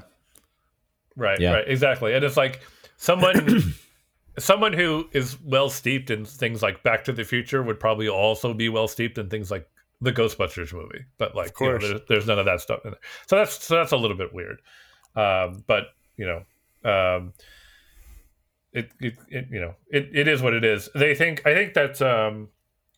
right 1.15 1.39
Yeah. 1.39 1.53
right 1.53 1.67
exactly 1.67 2.13
and 2.13 2.24
it's 2.25 2.38
like 2.38 2.62
someone 2.98 3.74
someone 4.38 4.74
who 4.74 5.08
is 5.13 5.39
well 5.42 5.70
steeped 5.70 6.10
in 6.10 6.25
things 6.25 6.62
like 6.62 6.84
back 6.84 7.04
to 7.06 7.13
the 7.13 7.24
future 7.24 7.63
would 7.63 7.80
probably 7.80 8.10
also 8.10 8.54
be 8.54 8.70
well 8.70 8.88
steeped 8.88 9.18
in 9.18 9.30
things 9.30 9.50
like 9.50 9.68
the 10.01 10.12
ghostbusters 10.12 10.74
movie 10.74 11.06
but 11.18 11.36
like 11.36 11.51
you 11.60 11.72
know, 11.72 11.77
there's, 11.80 12.01
there's 12.08 12.27
none 12.27 12.38
of 12.38 12.46
that 12.46 12.62
stuff 12.62 12.82
in 12.86 12.92
there. 12.92 13.00
So 13.27 13.38
that's 13.38 13.63
so 13.63 13.75
that's 13.75 13.94
a 13.94 13.98
little 13.98 14.18
bit 14.18 14.34
weird. 14.34 14.62
Um, 15.16 15.63
but 15.66 15.86
you 16.18 16.27
know 16.27 16.44
um, 16.84 17.34
it, 18.74 18.92
it, 19.00 19.16
it 19.30 19.48
you 19.50 19.62
know 19.62 19.74
it, 19.89 20.10
it 20.13 20.27
is 20.27 20.42
what 20.42 20.54
it 20.54 20.63
is. 20.63 20.89
They 20.94 21.16
think 21.16 21.46
i 21.46 21.54
think 21.54 21.74
that 21.74 22.01
um, 22.01 22.50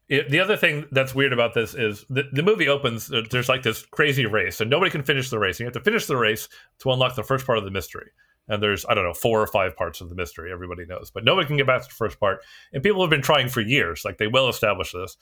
it, 0.09 0.29
the 0.29 0.39
other 0.39 0.57
thing 0.57 0.85
that's 0.91 1.15
weird 1.15 1.31
about 1.31 1.53
this 1.53 1.75
is 1.75 2.05
the, 2.09 2.23
the 2.33 2.43
movie 2.43 2.67
opens 2.67 3.13
uh, 3.13 3.21
there's 3.29 3.47
like 3.47 3.63
this 3.63 3.85
crazy 3.85 4.25
race 4.25 4.59
and 4.59 4.69
nobody 4.69 4.91
can 4.91 5.03
finish 5.03 5.29
the 5.29 5.39
race. 5.39 5.57
And 5.57 5.61
you 5.61 5.65
have 5.67 5.73
to 5.73 5.89
finish 5.89 6.07
the 6.07 6.17
race 6.17 6.49
to 6.79 6.91
unlock 6.91 7.15
the 7.15 7.23
first 7.23 7.45
part 7.45 7.57
of 7.57 7.63
the 7.63 7.71
mystery 7.71 8.11
and 8.49 8.61
there's 8.61 8.85
i 8.89 8.93
don't 8.93 9.05
know 9.05 9.13
four 9.13 9.41
or 9.41 9.47
five 9.47 9.75
parts 9.75 10.01
of 10.01 10.09
the 10.09 10.15
mystery 10.15 10.51
everybody 10.51 10.85
knows 10.85 11.09
but 11.11 11.23
nobody 11.23 11.47
can 11.47 11.57
get 11.57 11.67
past 11.67 11.89
the 11.89 11.95
first 11.95 12.19
part. 12.19 12.41
And 12.73 12.83
people 12.83 13.01
have 13.01 13.09
been 13.09 13.21
trying 13.21 13.49
for 13.49 13.61
years 13.61 14.03
like 14.05 14.17
they 14.17 14.27
well 14.27 14.49
establish 14.49 14.91
this. 14.91 15.17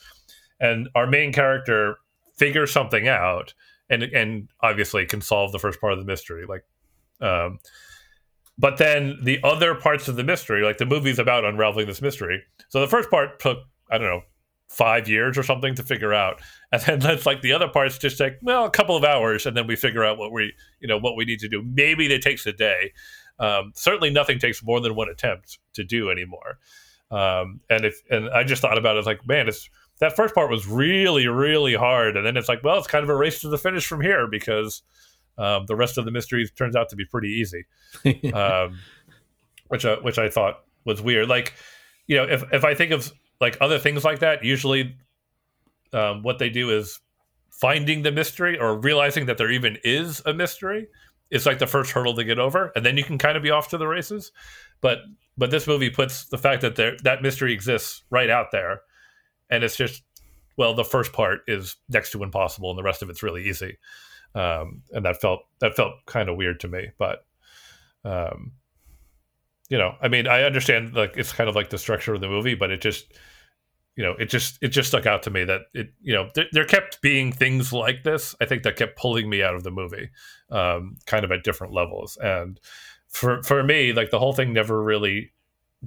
And 0.60 0.90
our 0.96 1.08
main 1.08 1.32
character 1.34 1.98
figures 2.36 2.72
something 2.72 3.08
out 3.08 3.54
and 3.90 4.04
and 4.04 4.50
obviously 4.62 5.06
can 5.06 5.22
solve 5.22 5.52
the 5.52 5.60
first 5.60 5.80
part 5.80 5.94
of 5.94 6.00
the 6.00 6.06
mystery 6.06 6.46
like 6.48 6.64
um 7.22 7.60
but 8.60 8.78
then 8.78 9.18
the 9.24 9.40
other 9.44 9.76
parts 9.76 10.08
of 10.08 10.16
the 10.16 10.24
mystery 10.24 10.64
like 10.64 10.78
the 10.78 10.86
movie's 10.86 11.20
about 11.20 11.46
unraveling 11.46 11.88
this 11.88 12.02
mystery. 12.02 12.44
So 12.70 12.80
the 12.80 12.88
first 12.88 13.10
part 13.10 13.40
took 13.40 13.60
i 13.92 13.98
don't 13.98 14.08
know 14.08 14.22
five 14.68 15.08
years 15.08 15.38
or 15.38 15.44
something 15.44 15.76
to 15.76 15.84
figure 15.84 16.14
out. 16.14 16.42
And 16.70 16.82
then 16.82 17.00
that's 17.00 17.26
like 17.26 17.42
the 17.42 17.54
other 17.54 17.70
parts 17.70 17.98
just 17.98 18.18
take 18.18 18.34
well 18.42 18.66
a 18.66 18.70
couple 18.70 18.98
of 18.98 19.06
hours 19.06 19.46
and 19.46 19.56
then 19.56 19.68
we 19.68 19.78
figure 19.78 20.04
out 20.04 20.18
what 20.18 20.34
we 20.34 20.52
you 20.82 20.88
know 20.90 20.98
what 20.98 21.16
we 21.16 21.24
need 21.24 21.40
to 21.40 21.48
do. 21.48 21.64
Maybe 21.64 22.14
it 22.14 22.22
takes 22.22 22.46
a 22.46 22.52
day. 22.52 22.92
Um, 23.40 23.72
certainly, 23.76 24.10
nothing 24.10 24.40
takes 24.40 24.64
more 24.64 24.82
than 24.82 24.96
one 24.96 25.10
attempt 25.10 25.60
to 25.74 25.84
do 25.84 26.10
anymore. 26.10 26.60
Um, 27.10 27.62
and 27.70 27.86
if 27.86 28.02
and 28.10 28.30
I 28.30 28.44
just 28.44 28.62
thought 28.62 28.78
about 28.78 28.98
it, 28.98 29.06
like, 29.06 29.26
man, 29.26 29.48
it's 29.48 29.70
that 30.00 30.16
first 30.16 30.36
part 30.36 30.50
was 30.50 30.68
really, 30.68 31.28
really 31.28 31.74
hard, 31.74 32.18
and 32.18 32.26
then 32.26 32.38
it's 32.38 32.50
like, 32.50 32.64
well, 32.64 32.78
it's 32.78 32.88
kind 32.88 33.04
of 33.04 33.10
a 33.10 33.16
race 33.16 33.42
to 33.42 33.50
the 33.50 33.58
finish 33.58 33.86
from 33.86 34.02
here 34.02 34.28
because 34.28 34.84
um, 35.38 35.66
the 35.68 35.76
rest 35.76 35.98
of 35.98 36.06
the 36.06 36.12
mysteries 36.12 36.52
turns 36.52 36.76
out 36.76 36.90
to 36.90 36.96
be 36.96 37.06
pretty 37.06 37.30
easy, 37.30 37.66
um, 38.34 38.78
which 39.68 39.86
I, 39.86 39.96
which 39.96 40.18
I 40.18 40.30
thought 40.30 40.64
was 40.86 41.02
weird. 41.02 41.30
Like, 41.30 41.54
you 42.08 42.18
know, 42.18 42.24
if 42.24 42.44
if 42.52 42.66
I 42.66 42.74
think 42.74 42.92
of 42.92 43.12
like 43.39 43.58
other 43.62 43.79
things 43.79 44.03
like 44.03 44.20
that, 44.20 44.44
usually 44.44 44.96
um, 45.94 46.24
what 46.24 46.39
they 46.39 46.50
do 46.50 46.70
is 46.70 47.00
finding 47.51 48.03
the 48.03 48.12
mystery 48.12 48.58
or 48.58 48.77
realizing 48.79 49.25
that 49.25 49.38
there 49.38 49.51
even 49.51 49.77
is 49.84 50.22
a 50.25 50.34
mystery 50.34 50.88
is 51.29 51.46
like 51.46 51.60
the 51.60 51.67
first 51.67 51.91
hurdle 51.91 52.15
to 52.15 52.24
get 52.24 52.39
over, 52.39 52.72
and 52.75 52.86
then 52.86 52.98
you 52.98 53.03
can 53.03 53.17
kind 53.17 53.36
of 53.36 53.44
be 53.44 53.51
off 53.51 53.70
to 53.70 53.77
the 53.77 53.88
races. 53.88 54.32
But 54.82 55.00
but 55.38 55.51
this 55.51 55.67
movie 55.67 55.89
puts 55.89 56.25
the 56.25 56.38
fact 56.38 56.62
that 56.62 56.75
there 56.75 56.96
that 57.03 57.22
mystery 57.22 57.53
exists 57.53 58.03
right 58.10 58.29
out 58.29 58.51
there, 58.51 58.82
and 59.50 59.63
it's 59.63 59.75
just 59.75 60.03
well, 60.58 60.74
the 60.74 60.84
first 60.84 61.13
part 61.13 61.41
is 61.48 61.75
next 61.89 62.12
to 62.12 62.24
impossible, 62.24 62.72
and 62.72 62.79
the 62.79 62.84
rest 62.84 63.01
of 63.01 63.10
it's 63.10 63.24
really 63.24 63.48
easy, 63.48 63.77
um, 64.36 64.82
and 64.91 65.06
that 65.06 65.22
felt 65.22 65.41
that 65.60 65.75
felt 65.75 65.94
kind 66.06 66.29
of 66.29 66.38
weird 66.38 66.60
to 66.62 66.67
me. 66.67 66.89
But 66.98 67.25
um, 68.03 68.53
you 69.70 69.78
know, 69.78 69.96
I 70.02 70.08
mean, 70.08 70.28
I 70.28 70.44
understand 70.44 70.94
like 70.94 71.14
it's 71.18 71.34
kind 71.34 71.50
of 71.50 71.56
like 71.56 71.70
the 71.70 71.78
structure 71.78 72.14
of 72.14 72.22
the 72.22 72.30
movie, 72.30 72.56
but 72.56 72.72
it 72.72 72.82
just 72.82 73.14
you 73.96 74.04
know, 74.04 74.14
it 74.20 74.26
just 74.26 74.60
it 74.62 74.70
just 74.70 74.90
stuck 74.90 75.06
out 75.06 75.24
to 75.24 75.32
me 75.32 75.44
that 75.44 75.62
it 75.74 75.92
you 76.02 76.14
know 76.14 76.30
there, 76.36 76.46
there 76.52 76.66
kept 76.66 77.02
being 77.02 77.32
things 77.32 77.74
like 77.74 78.04
this. 78.04 78.36
I 78.40 78.46
think 78.46 78.64
that 78.64 78.76
kept 78.76 78.98
pulling 78.98 79.30
me 79.30 79.42
out 79.42 79.56
of 79.56 79.64
the 79.64 79.72
movie, 79.72 80.10
um, 80.52 80.98
kind 81.06 81.26
of 81.26 81.32
at 81.32 81.44
different 81.44 81.74
levels. 81.74 82.18
And 82.18 82.60
for 83.08 83.42
for 83.44 83.64
me, 83.64 83.94
like 83.94 84.12
the 84.12 84.20
whole 84.20 84.34
thing 84.34 84.54
never 84.54 84.82
really 84.82 85.32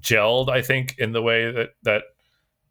gelled. 0.01 0.51
I 0.51 0.61
think 0.61 0.97
in 0.99 1.13
the 1.13 1.23
way 1.23 1.51
that 1.53 1.71
that 1.85 2.03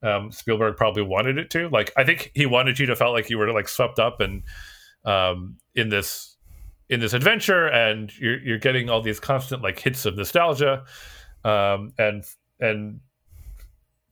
um, 0.04 0.32
Spielberg 0.32 0.78
probably 0.78 1.04
wanted 1.04 1.38
it 1.38 1.50
to. 1.52 1.70
Like 1.70 1.92
I 1.98 2.04
think 2.04 2.32
he 2.36 2.46
wanted 2.46 2.80
you 2.80 2.86
to 2.88 2.96
felt 2.96 3.14
like 3.14 3.30
you 3.30 3.38
were 3.38 3.52
like 3.52 3.68
swept 3.68 4.00
up 4.00 4.20
and 4.20 4.44
um, 5.06 5.58
in 5.76 5.90
this 5.90 6.29
in 6.90 7.00
this 7.00 7.14
adventure, 7.14 7.68
and 7.68 8.12
you're 8.20 8.40
you're 8.40 8.58
getting 8.58 8.90
all 8.90 9.02
these 9.02 9.20
constant 9.20 9.62
like 9.62 9.80
hits 9.80 10.06
of 10.06 10.18
nostalgia, 10.18 10.84
um, 11.44 11.94
and 11.98 12.24
and 12.60 13.00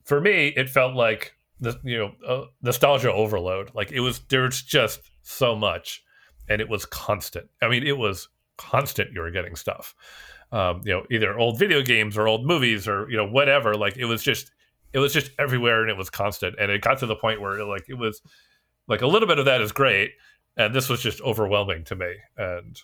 for 0.04 0.20
me, 0.20 0.48
it 0.48 0.70
felt 0.70 0.94
like 0.94 1.34
the 1.60 1.78
you 1.82 1.98
know 1.98 2.12
uh, 2.26 2.44
nostalgia 2.62 3.12
overload. 3.12 3.74
Like 3.74 3.92
it 3.92 4.00
was 4.00 4.20
there's 4.28 4.62
just 4.62 5.00
so 5.22 5.56
much, 5.56 6.02
and 6.48 6.60
it 6.60 6.68
was 6.68 6.86
constant. 6.86 7.48
I 7.60 7.68
mean, 7.68 7.86
it 7.86 7.98
was 7.98 8.28
constant. 8.56 9.12
You 9.12 9.20
were 9.20 9.30
getting 9.30 9.56
stuff, 9.56 9.94
um, 10.52 10.82
you 10.84 10.92
know, 10.92 11.04
either 11.10 11.38
old 11.38 11.58
video 11.58 11.82
games 11.82 12.16
or 12.16 12.28
old 12.28 12.46
movies 12.46 12.86
or 12.86 13.10
you 13.10 13.16
know 13.16 13.26
whatever. 13.26 13.74
Like 13.74 13.96
it 13.96 14.06
was 14.06 14.22
just 14.22 14.52
it 14.92 15.00
was 15.00 15.12
just 15.12 15.30
everywhere, 15.38 15.82
and 15.82 15.90
it 15.90 15.96
was 15.96 16.10
constant. 16.10 16.54
And 16.58 16.70
it 16.70 16.80
got 16.80 16.98
to 16.98 17.06
the 17.06 17.16
point 17.16 17.40
where 17.40 17.64
like 17.64 17.88
it 17.88 17.98
was 17.98 18.22
like 18.86 19.02
a 19.02 19.06
little 19.06 19.28
bit 19.28 19.38
of 19.38 19.44
that 19.46 19.60
is 19.60 19.72
great, 19.72 20.12
and 20.58 20.74
this 20.74 20.88
was 20.88 21.00
just 21.00 21.22
overwhelming 21.22 21.84
to 21.84 21.96
me. 21.96 22.14
And 22.36 22.78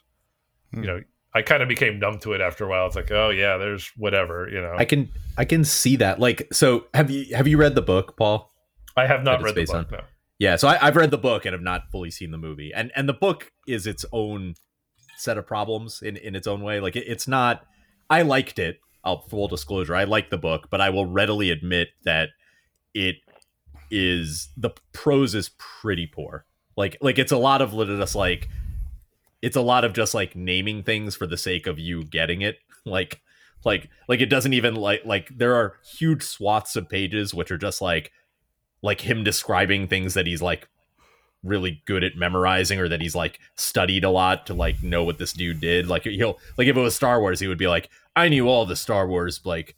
hmm. 0.72 0.80
you 0.80 0.86
know, 0.86 1.00
I 1.34 1.42
kind 1.42 1.62
of 1.62 1.68
became 1.68 1.98
numb 1.98 2.20
to 2.20 2.32
it 2.32 2.40
after 2.40 2.64
a 2.64 2.68
while. 2.68 2.86
It's 2.86 2.96
like, 2.96 3.10
oh 3.10 3.30
yeah, 3.30 3.56
there's 3.56 3.90
whatever, 3.96 4.48
you 4.48 4.60
know. 4.60 4.74
I 4.76 4.84
can 4.84 5.10
I 5.36 5.44
can 5.44 5.64
see 5.64 5.96
that. 5.96 6.20
Like, 6.20 6.48
so 6.52 6.86
have 6.94 7.10
you 7.10 7.34
have 7.34 7.48
you 7.48 7.58
read 7.58 7.74
the 7.74 7.82
book, 7.82 8.16
Paul? 8.16 8.50
I 8.96 9.06
have 9.06 9.24
not 9.24 9.42
read 9.42 9.56
the 9.56 9.64
book. 9.64 9.74
on? 9.74 9.86
No. 9.90 10.00
Yeah, 10.38 10.56
so 10.56 10.68
I, 10.68 10.78
I've 10.86 10.96
read 10.96 11.10
the 11.10 11.18
book 11.18 11.44
and 11.44 11.52
have 11.52 11.62
not 11.62 11.90
fully 11.90 12.10
seen 12.10 12.30
the 12.30 12.38
movie, 12.38 12.72
and 12.74 12.92
and 12.94 13.08
the 13.08 13.14
book 13.14 13.52
is 13.66 13.86
its 13.86 14.04
own 14.12 14.54
set 15.16 15.36
of 15.36 15.46
problems 15.46 16.02
in 16.02 16.16
in 16.16 16.36
its 16.36 16.46
own 16.46 16.62
way. 16.62 16.80
Like, 16.80 16.96
it, 16.96 17.04
it's 17.06 17.26
not. 17.28 17.64
I 18.08 18.22
liked 18.22 18.58
it. 18.58 18.78
I'll 19.02 19.22
full 19.22 19.48
disclosure. 19.48 19.94
I 19.94 20.04
like 20.04 20.30
the 20.30 20.38
book, 20.38 20.68
but 20.70 20.80
I 20.80 20.90
will 20.90 21.06
readily 21.06 21.50
admit 21.50 21.88
that 22.04 22.30
it 22.94 23.16
is 23.90 24.48
the 24.56 24.70
prose 24.92 25.34
is 25.34 25.50
pretty 25.58 26.06
poor. 26.06 26.46
Like, 26.76 26.96
like 27.00 27.18
it's 27.18 27.32
a 27.32 27.36
lot 27.36 27.62
of 27.62 27.72
just 27.72 28.14
like 28.14 28.48
it's 29.42 29.56
a 29.56 29.60
lot 29.60 29.84
of 29.84 29.92
just 29.92 30.14
like 30.14 30.34
naming 30.34 30.82
things 30.82 31.14
for 31.14 31.26
the 31.26 31.36
sake 31.36 31.66
of 31.66 31.78
you 31.78 32.04
getting 32.04 32.42
it. 32.42 32.58
Like, 32.86 33.22
like, 33.64 33.88
like 34.08 34.20
it 34.20 34.26
doesn't 34.26 34.52
even 34.52 34.74
like 34.74 35.06
like 35.06 35.30
there 35.34 35.54
are 35.54 35.78
huge 35.96 36.22
swaths 36.22 36.76
of 36.76 36.86
pages 36.86 37.32
which 37.32 37.50
are 37.50 37.56
just 37.56 37.80
like 37.80 38.12
like 38.82 39.00
him 39.00 39.24
describing 39.24 39.88
things 39.88 40.12
that 40.12 40.26
he's 40.26 40.42
like 40.42 40.68
really 41.42 41.82
good 41.86 42.04
at 42.04 42.14
memorizing 42.14 42.78
or 42.78 42.90
that 42.90 43.00
he's 43.00 43.14
like 43.14 43.40
studied 43.54 44.04
a 44.04 44.10
lot 44.10 44.46
to 44.48 44.52
like 44.52 44.82
know 44.82 45.02
what 45.02 45.16
this 45.16 45.32
dude 45.32 45.62
did 45.62 45.88
like 45.88 46.02
he'll 46.04 46.38
like 46.58 46.68
if 46.68 46.76
it 46.76 46.80
was 46.80 46.94
star 46.94 47.20
wars 47.20 47.40
he 47.40 47.46
would 47.46 47.56
be 47.56 47.66
like 47.66 47.88
i 48.14 48.28
knew 48.28 48.48
all 48.48 48.66
the 48.66 48.76
star 48.76 49.06
wars 49.06 49.40
like 49.44 49.74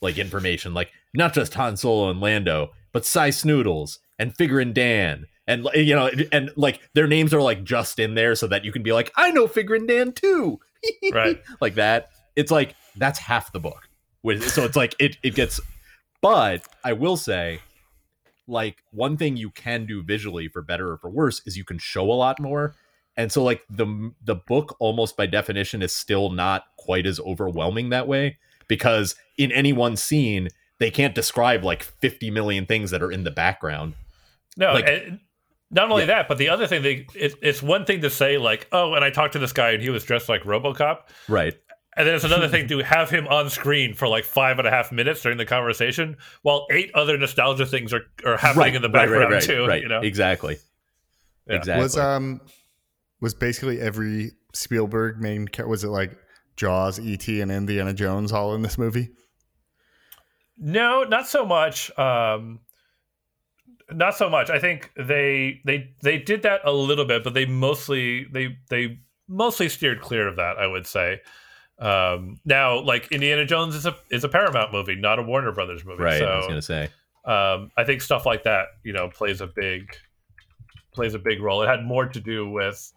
like 0.00 0.16
information 0.16 0.72
like 0.72 0.90
not 1.12 1.34
just 1.34 1.52
han 1.52 1.76
solo 1.76 2.10
and 2.10 2.20
lando 2.20 2.70
but 2.92 3.04
Sy 3.04 3.28
Snootles 3.28 3.98
and 4.18 4.34
Figrin 4.34 4.72
D'an 4.72 5.26
and 5.46 5.68
you 5.74 5.94
know 5.94 6.10
and 6.32 6.50
like 6.56 6.80
their 6.94 7.06
names 7.06 7.32
are 7.34 7.42
like 7.42 7.62
just 7.64 7.98
in 7.98 8.14
there 8.14 8.34
so 8.34 8.46
that 8.48 8.64
you 8.64 8.72
can 8.72 8.82
be 8.82 8.92
like 8.92 9.12
I 9.16 9.30
know 9.30 9.46
Figrin 9.46 9.86
D'an 9.86 10.12
too. 10.12 10.60
Right. 11.12 11.42
like 11.60 11.74
that. 11.76 12.10
It's 12.36 12.50
like 12.50 12.74
that's 12.96 13.18
half 13.18 13.52
the 13.52 13.60
book. 13.60 13.88
So 14.42 14.64
it's 14.64 14.76
like 14.76 14.94
it 14.98 15.16
it 15.22 15.34
gets 15.34 15.60
but 16.20 16.66
I 16.84 16.92
will 16.92 17.16
say 17.16 17.60
like 18.48 18.82
one 18.92 19.16
thing 19.16 19.36
you 19.36 19.50
can 19.50 19.86
do 19.86 20.02
visually 20.02 20.48
for 20.48 20.62
better 20.62 20.92
or 20.92 20.98
for 20.98 21.10
worse 21.10 21.42
is 21.46 21.56
you 21.56 21.64
can 21.64 21.78
show 21.78 22.10
a 22.10 22.14
lot 22.14 22.38
more. 22.40 22.74
And 23.16 23.32
so 23.32 23.42
like 23.42 23.62
the 23.70 24.12
the 24.24 24.34
book 24.36 24.76
almost 24.78 25.16
by 25.16 25.26
definition 25.26 25.82
is 25.82 25.92
still 25.94 26.30
not 26.30 26.64
quite 26.76 27.06
as 27.06 27.18
overwhelming 27.20 27.90
that 27.90 28.06
way 28.06 28.38
because 28.68 29.14
in 29.38 29.50
any 29.52 29.72
one 29.72 29.96
scene 29.96 30.48
they 30.78 30.90
can't 30.90 31.14
describe 31.14 31.64
like 31.64 31.82
50 31.82 32.30
million 32.30 32.66
things 32.66 32.90
that 32.90 33.02
are 33.02 33.10
in 33.10 33.24
the 33.24 33.30
background. 33.30 33.94
No, 34.56 34.74
Like- 34.74 34.86
and 34.88 35.20
not 35.70 35.90
only 35.90 36.02
Yeah. 36.02 36.06
that, 36.18 36.28
but 36.28 36.38
the 36.38 36.48
other 36.48 36.66
thing, 36.66 36.82
they, 36.82 37.06
it, 37.14 37.34
it's 37.42 37.62
one 37.62 37.84
thing 37.84 38.00
to 38.02 38.10
say 38.10 38.38
like, 38.38 38.68
oh, 38.72 38.94
and 38.94 39.04
I 39.04 39.10
talked 39.10 39.32
to 39.34 39.38
this 39.38 39.52
guy 39.52 39.70
and 39.72 39.82
he 39.82 39.90
was 39.90 40.04
dressed 40.04 40.28
like 40.28 40.42
RoboCop, 40.42 40.98
right 41.28 41.54
and 41.98 42.06
then 42.06 42.14
it's 42.14 42.24
another 42.24 42.46
thing 42.48 42.68
to 42.68 42.78
have 42.80 43.08
him 43.08 43.26
on 43.28 43.48
screen 43.48 43.94
for 43.94 44.06
like 44.06 44.24
five 44.24 44.58
and 44.58 44.68
a 44.68 44.70
half 44.70 44.92
minutes 44.92 45.22
during 45.22 45.38
the 45.38 45.46
conversation, 45.46 46.16
while 46.42 46.66
eight 46.70 46.90
other 46.94 47.16
nostalgia 47.16 47.64
things 47.66 47.92
are, 47.94 48.02
are 48.24 48.36
happening 48.36 48.64
right 48.66 48.74
in 48.76 48.82
the 48.82 48.88
right, 48.90 49.08
right, 49.08 49.18
background 49.20 49.32
right, 49.32 49.42
too. 49.42 49.66
right 49.66 49.82
You 49.82 49.88
know, 49.88 50.00
exactly 50.02 50.58
Yeah. 51.48 51.56
exactly 51.56 51.82
Was 51.82 51.96
um 51.96 52.40
was 53.20 53.32
basically 53.34 53.80
every 53.80 54.32
Spielberg 54.52 55.18
main 55.18 55.48
ca- 55.48 55.64
was 55.66 55.84
it 55.84 55.88
like 55.88 56.16
Jaws, 56.56 57.00
E.T., 57.00 57.40
and 57.40 57.50
Indiana 57.50 57.92
Jones 57.94 58.30
all 58.32 58.54
in 58.54 58.60
this 58.62 58.76
movie? 58.78 59.08
No, 60.58 61.04
not 61.04 61.26
so 61.28 61.44
much. 61.44 61.96
Um, 61.98 62.60
not 63.90 64.16
so 64.16 64.28
much. 64.28 64.50
I 64.50 64.58
think 64.58 64.90
they 64.96 65.60
they 65.64 65.94
they 66.02 66.18
did 66.18 66.42
that 66.42 66.60
a 66.64 66.72
little 66.72 67.04
bit, 67.04 67.24
but 67.24 67.34
they 67.34 67.46
mostly 67.46 68.24
they 68.32 68.56
they 68.68 68.98
mostly 69.28 69.68
steered 69.68 70.00
clear 70.00 70.26
of 70.28 70.36
that. 70.36 70.58
I 70.58 70.66
would 70.66 70.86
say. 70.86 71.20
Um, 71.78 72.40
now, 72.46 72.80
like 72.80 73.12
Indiana 73.12 73.44
Jones 73.44 73.74
is 73.74 73.84
a 73.84 73.94
is 74.10 74.24
a 74.24 74.28
Paramount 74.28 74.72
movie, 74.72 74.94
not 74.94 75.18
a 75.18 75.22
Warner 75.22 75.52
Brothers 75.52 75.84
movie. 75.84 76.02
right 76.02 76.18
So 76.18 76.26
i 76.26 76.36
was 76.36 76.46
gonna 76.46 76.62
say 76.62 76.88
um, 77.26 77.72
I 77.76 77.82
think 77.84 78.00
stuff 78.02 78.24
like 78.24 78.44
that, 78.44 78.68
you 78.84 78.92
know, 78.92 79.08
plays 79.08 79.40
a 79.40 79.48
big 79.48 79.94
plays 80.92 81.12
a 81.12 81.18
big 81.18 81.42
role. 81.42 81.62
It 81.62 81.66
had 81.66 81.84
more 81.84 82.06
to 82.06 82.20
do 82.20 82.48
with 82.48 82.92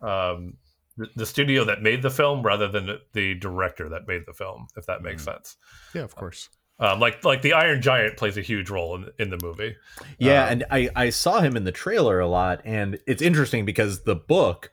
um, 0.00 0.54
the, 0.96 1.08
the 1.16 1.26
studio 1.26 1.64
that 1.64 1.82
made 1.82 2.00
the 2.00 2.10
film 2.10 2.42
rather 2.42 2.68
than 2.68 2.86
the, 2.86 3.00
the 3.12 3.34
director 3.34 3.88
that 3.90 4.06
made 4.06 4.22
the 4.24 4.32
film, 4.32 4.68
if 4.76 4.86
that 4.86 5.02
makes 5.02 5.24
sense. 5.24 5.56
Yeah, 5.94 6.02
of 6.02 6.14
course. 6.14 6.48
Um, 6.78 7.00
like 7.00 7.24
like 7.24 7.40
the 7.42 7.54
Iron 7.54 7.80
Giant 7.80 8.16
plays 8.18 8.36
a 8.36 8.42
huge 8.42 8.68
role 8.68 8.94
in 8.96 9.08
in 9.18 9.30
the 9.30 9.38
movie. 9.42 9.76
Yeah, 10.18 10.44
Um, 10.44 10.52
and 10.52 10.64
I 10.70 10.90
I 10.94 11.10
saw 11.10 11.40
him 11.40 11.56
in 11.56 11.64
the 11.64 11.72
trailer 11.72 12.20
a 12.20 12.26
lot, 12.26 12.60
and 12.64 12.98
it's 13.06 13.22
interesting 13.22 13.64
because 13.64 14.04
the 14.04 14.14
book 14.14 14.70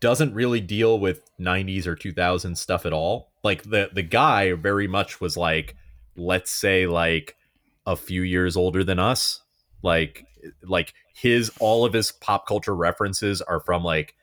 doesn't 0.00 0.34
really 0.34 0.60
deal 0.60 0.98
with 0.98 1.22
90s 1.38 1.86
or 1.86 1.94
2000s 1.94 2.58
stuff 2.58 2.84
at 2.84 2.92
all. 2.92 3.30
Like 3.44 3.62
the 3.62 3.90
the 3.92 4.02
guy 4.02 4.52
very 4.54 4.88
much 4.88 5.20
was 5.20 5.36
like, 5.36 5.76
let's 6.16 6.50
say 6.50 6.88
like 6.88 7.36
a 7.86 7.94
few 7.94 8.22
years 8.22 8.56
older 8.56 8.82
than 8.82 8.98
us. 8.98 9.40
Like 9.82 10.26
like 10.64 10.94
his 11.14 11.52
all 11.60 11.84
of 11.84 11.92
his 11.92 12.10
pop 12.10 12.46
culture 12.48 12.74
references 12.74 13.40
are 13.40 13.60
from 13.60 13.84
like 13.84 14.16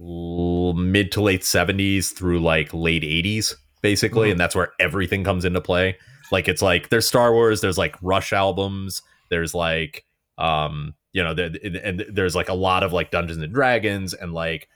l- 0.00 0.72
mid 0.72 1.12
to 1.12 1.20
late 1.20 1.42
70s 1.42 2.12
through 2.12 2.40
like 2.40 2.74
late 2.74 3.04
80s 3.04 3.54
basically 3.84 4.28
Mhm. 4.28 4.32
and 4.32 4.40
that's 4.40 4.56
where 4.56 4.72
everything 4.80 5.22
comes 5.24 5.44
into 5.44 5.60
play 5.60 5.96
like 6.32 6.48
it's 6.48 6.62
like 6.62 6.88
there's 6.88 7.06
star 7.06 7.32
wars 7.34 7.60
there's 7.60 7.76
like 7.76 7.94
rush 8.00 8.32
albums 8.32 9.02
there's 9.28 9.54
like 9.54 10.04
um 10.38 10.94
you 11.12 11.22
know 11.22 11.34
there, 11.34 11.50
and, 11.84 12.02
there's 12.10 12.34
like 12.34 12.48
a 12.48 12.54
lot 12.54 12.82
of 12.82 12.92
like 12.94 13.10
dungeons 13.10 13.42
and 13.42 13.52
dragons 13.52 14.14
and 14.14 14.32
like 14.32 14.68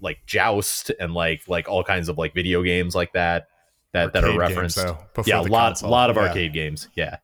like 0.00 0.18
joust 0.26 0.90
and 1.00 1.14
like 1.14 1.42
like 1.48 1.68
all 1.68 1.84
kinds 1.84 2.08
of 2.08 2.18
like 2.18 2.34
video 2.34 2.62
games 2.64 2.94
like 2.94 3.12
that 3.12 3.46
that 3.92 4.12
that 4.12 4.24
are 4.24 4.30
Arcade 4.30 4.40
games, 4.40 4.50
referenced 4.50 4.76
though, 4.76 4.98
before 5.14 5.24
yeah 5.32 5.40
a 5.40 5.42
lot 5.42 5.68
console. 5.68 5.90
lot 5.90 6.10
of 6.10 6.16
Yeah. 6.16 6.22
arcade 6.22 6.52
games 6.52 6.88
yeah 6.96 7.16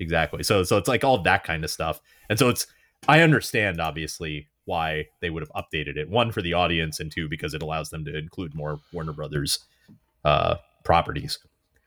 exactly 0.00 0.42
so 0.42 0.64
so 0.64 0.76
it's 0.76 0.88
like 0.88 1.04
all 1.04 1.18
that 1.22 1.44
kind 1.44 1.62
of 1.64 1.70
stuff 1.70 2.00
and 2.28 2.38
so 2.40 2.48
it's 2.48 2.66
i 3.06 3.20
understand 3.20 3.80
obviously 3.80 4.48
why 4.64 5.06
they 5.20 5.30
would 5.30 5.42
have 5.42 5.52
updated 5.52 5.96
it 5.96 6.10
one 6.10 6.30
for 6.32 6.42
the 6.42 6.52
audience 6.54 7.00
and 7.00 7.10
two 7.12 7.28
because 7.28 7.54
it 7.54 7.62
allows 7.62 7.88
them 7.90 8.04
to 8.04 8.14
include 8.18 8.52
more 8.54 8.78
warner 8.92 9.12
brothers 9.12 9.60
uh, 10.24 10.56
properties. 10.84 11.38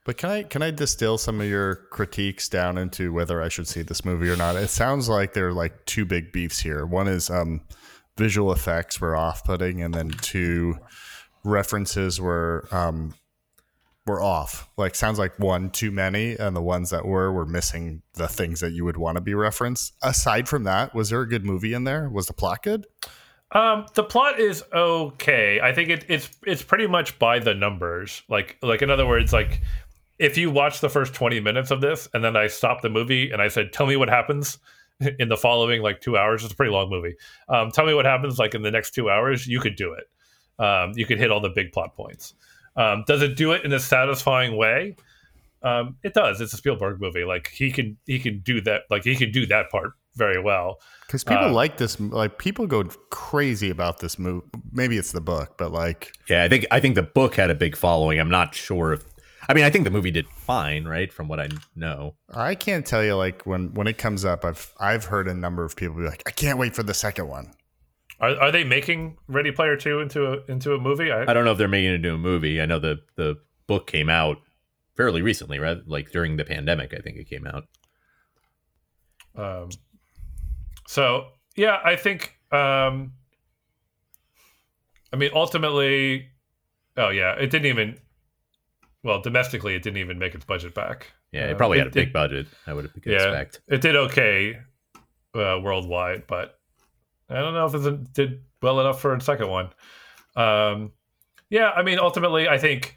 But 0.03 0.17
can 0.17 0.29
I 0.29 0.43
can 0.43 0.63
I 0.63 0.71
distill 0.71 1.17
some 1.17 1.39
of 1.39 1.47
your 1.47 1.75
critiques 1.91 2.49
down 2.49 2.77
into 2.77 3.13
whether 3.13 3.41
I 3.41 3.49
should 3.49 3.67
see 3.67 3.83
this 3.83 4.03
movie 4.03 4.29
or 4.29 4.35
not? 4.35 4.55
It 4.55 4.69
sounds 4.69 5.07
like 5.07 5.33
there 5.33 5.49
are 5.49 5.53
like 5.53 5.85
two 5.85 6.05
big 6.05 6.31
beefs 6.31 6.59
here. 6.59 6.85
One 6.85 7.07
is 7.07 7.29
um, 7.29 7.61
visual 8.17 8.51
effects 8.51 8.99
were 8.99 9.15
off 9.15 9.43
putting, 9.43 9.83
and 9.83 9.93
then 9.93 10.09
two 10.09 10.77
references 11.43 12.19
were 12.19 12.67
um, 12.71 13.13
were 14.07 14.21
off. 14.21 14.67
Like 14.75 14.95
sounds 14.95 15.19
like 15.19 15.37
one 15.37 15.69
too 15.69 15.91
many, 15.91 16.35
and 16.35 16.55
the 16.55 16.61
ones 16.61 16.89
that 16.89 17.05
were 17.05 17.31
were 17.31 17.45
missing 17.45 18.01
the 18.15 18.27
things 18.27 18.59
that 18.61 18.71
you 18.71 18.83
would 18.85 18.97
want 18.97 19.17
to 19.17 19.21
be 19.21 19.35
referenced. 19.35 19.93
Aside 20.01 20.49
from 20.49 20.63
that, 20.63 20.95
was 20.95 21.11
there 21.11 21.21
a 21.21 21.29
good 21.29 21.45
movie 21.45 21.73
in 21.73 21.83
there? 21.83 22.09
Was 22.09 22.25
the 22.25 22.33
plot 22.33 22.63
good? 22.63 22.87
Um, 23.53 23.85
the 23.95 24.03
plot 24.03 24.39
is 24.39 24.63
okay. 24.73 25.59
I 25.61 25.73
think 25.73 25.89
it, 25.89 26.05
it's 26.07 26.29
it's 26.45 26.63
pretty 26.63 26.87
much 26.87 27.19
by 27.19 27.39
the 27.39 27.53
numbers. 27.53 28.23
Like 28.29 28.57
like 28.61 28.81
in 28.81 28.89
other 28.89 29.05
words, 29.05 29.33
like 29.33 29.61
if 30.19 30.37
you 30.37 30.49
watch 30.51 30.79
the 30.79 30.89
first 30.89 31.13
twenty 31.13 31.39
minutes 31.39 31.71
of 31.71 31.81
this 31.81 32.07
and 32.13 32.23
then 32.23 32.37
I 32.37 32.47
stopped 32.47 32.81
the 32.81 32.89
movie 32.89 33.31
and 33.31 33.41
I 33.41 33.49
said, 33.49 33.73
"Tell 33.73 33.85
me 33.85 33.95
what 33.95 34.09
happens." 34.09 34.57
In 35.19 35.29
the 35.29 35.37
following 35.37 35.81
like 35.81 35.99
two 35.99 36.15
hours, 36.15 36.43
it's 36.43 36.53
a 36.53 36.55
pretty 36.55 36.71
long 36.71 36.87
movie. 36.91 37.15
Um, 37.49 37.71
tell 37.71 37.87
me 37.87 37.95
what 37.95 38.05
happens 38.05 38.37
like 38.37 38.53
in 38.53 38.61
the 38.61 38.69
next 38.69 38.91
two 38.91 39.09
hours. 39.09 39.47
You 39.47 39.59
could 39.59 39.75
do 39.75 39.93
it. 39.93 40.63
Um, 40.63 40.91
you 40.95 41.07
could 41.07 41.17
hit 41.17 41.31
all 41.31 41.39
the 41.39 41.49
big 41.49 41.71
plot 41.71 41.95
points. 41.95 42.35
Um, 42.75 43.03
does 43.07 43.23
it 43.23 43.35
do 43.35 43.51
it 43.53 43.65
in 43.65 43.73
a 43.73 43.79
satisfying 43.79 44.57
way? 44.57 44.95
Um, 45.63 45.95
it 46.03 46.13
does. 46.13 46.39
It's 46.39 46.53
a 46.53 46.57
Spielberg 46.57 47.01
movie. 47.01 47.23
Like 47.23 47.49
he 47.49 47.71
can 47.71 47.97
he 48.05 48.19
can 48.19 48.41
do 48.41 48.61
that. 48.61 48.83
Like 48.91 49.03
he 49.03 49.15
can 49.15 49.31
do 49.31 49.47
that 49.47 49.71
part 49.71 49.93
very 50.15 50.41
well. 50.41 50.79
Because 51.07 51.23
people 51.23 51.45
Uh, 51.45 51.53
like 51.53 51.77
this, 51.77 51.99
like 51.99 52.37
people 52.37 52.67
go 52.67 52.83
crazy 53.09 53.69
about 53.69 53.99
this 53.99 54.17
movie. 54.19 54.45
Maybe 54.71 54.97
it's 54.97 55.11
the 55.11 55.21
book, 55.21 55.57
but 55.57 55.71
like 55.71 56.13
Yeah, 56.29 56.43
I 56.43 56.49
think 56.49 56.65
I 56.71 56.79
think 56.79 56.95
the 56.95 57.03
book 57.03 57.35
had 57.35 57.49
a 57.49 57.55
big 57.55 57.75
following. 57.75 58.19
I'm 58.19 58.29
not 58.29 58.55
sure 58.55 58.93
if 58.93 59.03
I 59.49 59.53
mean 59.53 59.63
I 59.63 59.69
think 59.69 59.83
the 59.85 59.91
movie 59.91 60.11
did 60.11 60.27
fine, 60.27 60.85
right? 60.85 61.11
From 61.11 61.27
what 61.27 61.39
I 61.39 61.49
know. 61.75 62.15
I 62.33 62.55
can't 62.55 62.85
tell 62.85 63.03
you. 63.03 63.15
Like 63.15 63.45
when 63.45 63.73
when 63.73 63.87
it 63.87 63.97
comes 63.97 64.23
up, 64.25 64.45
I've 64.45 64.73
I've 64.79 65.05
heard 65.05 65.27
a 65.27 65.33
number 65.33 65.63
of 65.65 65.75
people 65.75 65.95
be 65.97 66.03
like, 66.03 66.23
I 66.25 66.31
can't 66.31 66.57
wait 66.57 66.75
for 66.75 66.83
the 66.83 66.93
second 66.93 67.27
one. 67.27 67.53
Are, 68.19 68.39
are 68.39 68.51
they 68.51 68.63
making 68.63 69.17
Ready 69.27 69.51
Player 69.51 69.75
Two 69.75 69.99
into 69.99 70.31
a 70.31 70.45
into 70.47 70.73
a 70.73 70.79
movie? 70.79 71.11
I, 71.11 71.23
I 71.23 71.33
don't 71.33 71.43
know 71.43 71.51
if 71.51 71.57
they're 71.57 71.67
making 71.67 71.91
it 71.91 71.95
into 71.95 72.13
a 72.13 72.17
movie. 72.17 72.61
I 72.61 72.65
know 72.65 72.79
the 72.79 72.99
the 73.15 73.37
book 73.67 73.87
came 73.87 74.09
out 74.09 74.37
fairly 74.95 75.21
recently, 75.21 75.57
right? 75.57 75.77
Like 75.87 76.11
during 76.11 76.37
the 76.37 76.45
pandemic, 76.45 76.93
I 76.93 77.01
think 77.01 77.17
it 77.17 77.27
came 77.29 77.47
out. 77.47 77.63
Um, 79.35 79.69
so 80.91 81.27
yeah, 81.55 81.79
I 81.83 81.95
think. 81.95 82.37
Um, 82.51 83.13
I 85.13 85.17
mean, 85.17 85.31
ultimately, 85.33 86.29
oh 86.97 87.09
yeah, 87.09 87.33
it 87.33 87.49
didn't 87.49 87.67
even. 87.67 87.97
Well, 89.03 89.21
domestically, 89.21 89.73
it 89.75 89.81
didn't 89.83 89.97
even 89.97 90.19
make 90.19 90.35
its 90.35 90.45
budget 90.45 90.75
back. 90.75 91.11
Yeah, 91.31 91.47
it 91.47 91.53
Uh, 91.53 91.57
probably 91.57 91.77
it 91.77 91.81
had 91.81 91.87
a 91.87 91.91
big 91.91 92.07
did- 92.07 92.13
budget. 92.13 92.47
I 92.67 92.73
would 92.73 92.91
Yeah, 93.05 93.15
expect. 93.15 93.61
it 93.67 93.81
did 93.81 93.95
okay 93.95 94.57
uh, 95.33 95.59
worldwide, 95.63 96.27
but 96.27 96.59
I 97.29 97.35
don't 97.39 97.53
know 97.53 97.65
if 97.65 97.73
it 97.73 98.13
did 98.13 98.43
well 98.61 98.79
enough 98.81 99.01
for 99.01 99.15
a 99.15 99.21
second 99.21 99.47
one. 99.49 99.69
Um, 100.35 100.91
yeah, 101.49 101.71
I 101.71 101.81
mean, 101.83 101.99
ultimately, 101.99 102.47
I 102.49 102.57
think 102.57 102.95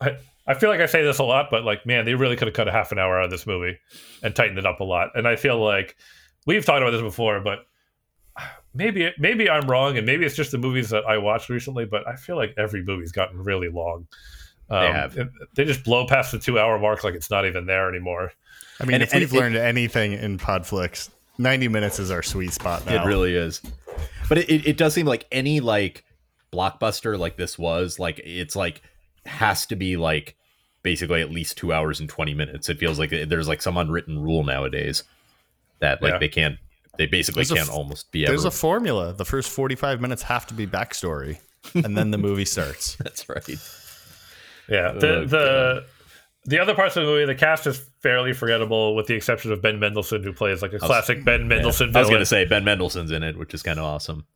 I, 0.00 0.16
I 0.46 0.54
feel 0.54 0.68
like 0.70 0.80
I 0.80 0.86
say 0.86 1.02
this 1.04 1.18
a 1.18 1.24
lot, 1.24 1.48
but 1.50 1.64
like, 1.64 1.86
man, 1.86 2.04
they 2.06 2.14
really 2.14 2.34
could 2.36 2.48
have 2.48 2.54
cut 2.56 2.66
a 2.68 2.72
half 2.72 2.90
an 2.92 2.98
hour 2.98 3.18
out 3.18 3.26
of 3.26 3.30
this 3.30 3.46
movie 3.46 3.78
and 4.22 4.34
tightened 4.34 4.58
it 4.58 4.66
up 4.66 4.80
a 4.80 4.84
lot. 4.84 5.10
And 5.14 5.28
I 5.28 5.36
feel 5.36 5.62
like 5.62 5.96
we've 6.46 6.64
talked 6.64 6.82
about 6.82 6.90
this 6.92 7.02
before, 7.02 7.40
but 7.40 7.66
maybe 8.74 9.12
maybe 9.18 9.48
I'm 9.48 9.68
wrong, 9.70 9.96
and 9.96 10.06
maybe 10.06 10.24
it's 10.24 10.36
just 10.36 10.50
the 10.50 10.58
movies 10.58 10.90
that 10.90 11.04
I 11.06 11.18
watched 11.18 11.48
recently. 11.48 11.84
But 11.84 12.06
I 12.06 12.16
feel 12.16 12.36
like 12.36 12.54
every 12.56 12.82
movie's 12.82 13.12
gotten 13.12 13.42
really 13.42 13.68
long. 13.68 14.06
Um, 14.70 14.80
They 14.80 14.92
have. 14.92 15.18
They 15.54 15.64
just 15.64 15.84
blow 15.84 16.06
past 16.06 16.32
the 16.32 16.38
two 16.38 16.58
hour 16.58 16.78
mark 16.78 17.04
like 17.04 17.14
it's 17.14 17.30
not 17.30 17.46
even 17.46 17.66
there 17.66 17.88
anymore. 17.88 18.32
I 18.80 18.84
mean, 18.84 18.94
And- 18.94 19.02
if 19.02 19.12
and 19.12 19.20
we've 19.20 19.32
it- 19.34 19.38
learned 19.38 19.56
anything 19.56 20.12
in 20.14 20.38
Podflix, 20.38 21.10
ninety 21.38 21.68
minutes 21.68 21.98
is 21.98 22.10
our 22.10 22.22
sweet 22.22 22.52
spot 22.52 22.84
now. 22.86 23.04
It 23.04 23.06
really 23.06 23.34
is. 23.34 23.60
But 24.28 24.38
it, 24.38 24.48
it, 24.50 24.66
it 24.68 24.76
does 24.76 24.94
seem 24.94 25.06
like 25.06 25.26
any 25.30 25.60
like 25.60 26.04
blockbuster 26.52 27.18
like 27.18 27.36
this 27.36 27.58
was 27.58 27.98
like 27.98 28.20
it's 28.24 28.54
like 28.56 28.80
has 29.26 29.66
to 29.66 29.76
be 29.76 29.96
like 29.96 30.36
basically 30.82 31.20
at 31.20 31.30
least 31.30 31.56
two 31.58 31.72
hours 31.72 32.00
and 32.00 32.08
20 32.08 32.34
minutes. 32.34 32.68
It 32.68 32.78
feels 32.78 32.98
like 32.98 33.10
there's 33.10 33.48
like 33.48 33.60
some 33.62 33.76
unwritten 33.76 34.18
rule 34.22 34.44
nowadays 34.44 35.02
that 35.80 36.02
like 36.02 36.12
Yeah. 36.14 36.18
they 36.18 36.28
can't 36.28 36.56
they 36.96 37.06
basically 37.06 37.44
There's 37.44 37.58
can't 37.58 37.68
f- 37.70 37.74
almost 37.74 38.12
be 38.12 38.24
There's 38.24 38.44
ever. 38.44 38.48
a 38.48 38.56
formula. 38.56 39.12
The 39.12 39.24
first 39.24 39.50
forty-five 39.50 40.00
minutes 40.00 40.22
have 40.22 40.46
to 40.46 40.54
be 40.54 40.66
backstory, 40.66 41.38
and 41.74 41.96
then 41.96 42.10
the 42.12 42.18
movie 42.18 42.44
starts. 42.44 42.94
That's 43.02 43.28
right. 43.28 43.48
Yeah, 44.68 44.92
the 44.92 45.08
Oh, 45.16 45.24
the 45.26 45.86
the 46.46 46.58
other 46.58 46.74
parts 46.74 46.96
of 46.96 47.04
the 47.04 47.10
movie, 47.10 47.24
the 47.24 47.34
cast 47.34 47.66
is 47.66 47.78
fairly 48.02 48.32
forgettable, 48.34 48.94
with 48.94 49.06
the 49.06 49.14
exception 49.14 49.50
of 49.50 49.60
Ben 49.62 49.80
Mendelsohn, 49.80 50.22
who 50.22 50.32
plays 50.32 50.60
like 50.62 50.72
a 50.74 50.78
classic 50.78 51.24
Ben 51.24 51.48
Mendelsohn 51.48 51.94
I 51.96 52.00
was 52.00 52.08
going 52.08 52.20
to 52.20 52.26
say 52.26 52.44
Ben 52.44 52.64
Mendelsohn's 52.64 53.10
in 53.10 53.22
it, 53.22 53.36
which 53.38 53.54
is 53.54 53.62
kind 53.62 53.78
of 53.78 53.84
awesome. 53.86 54.26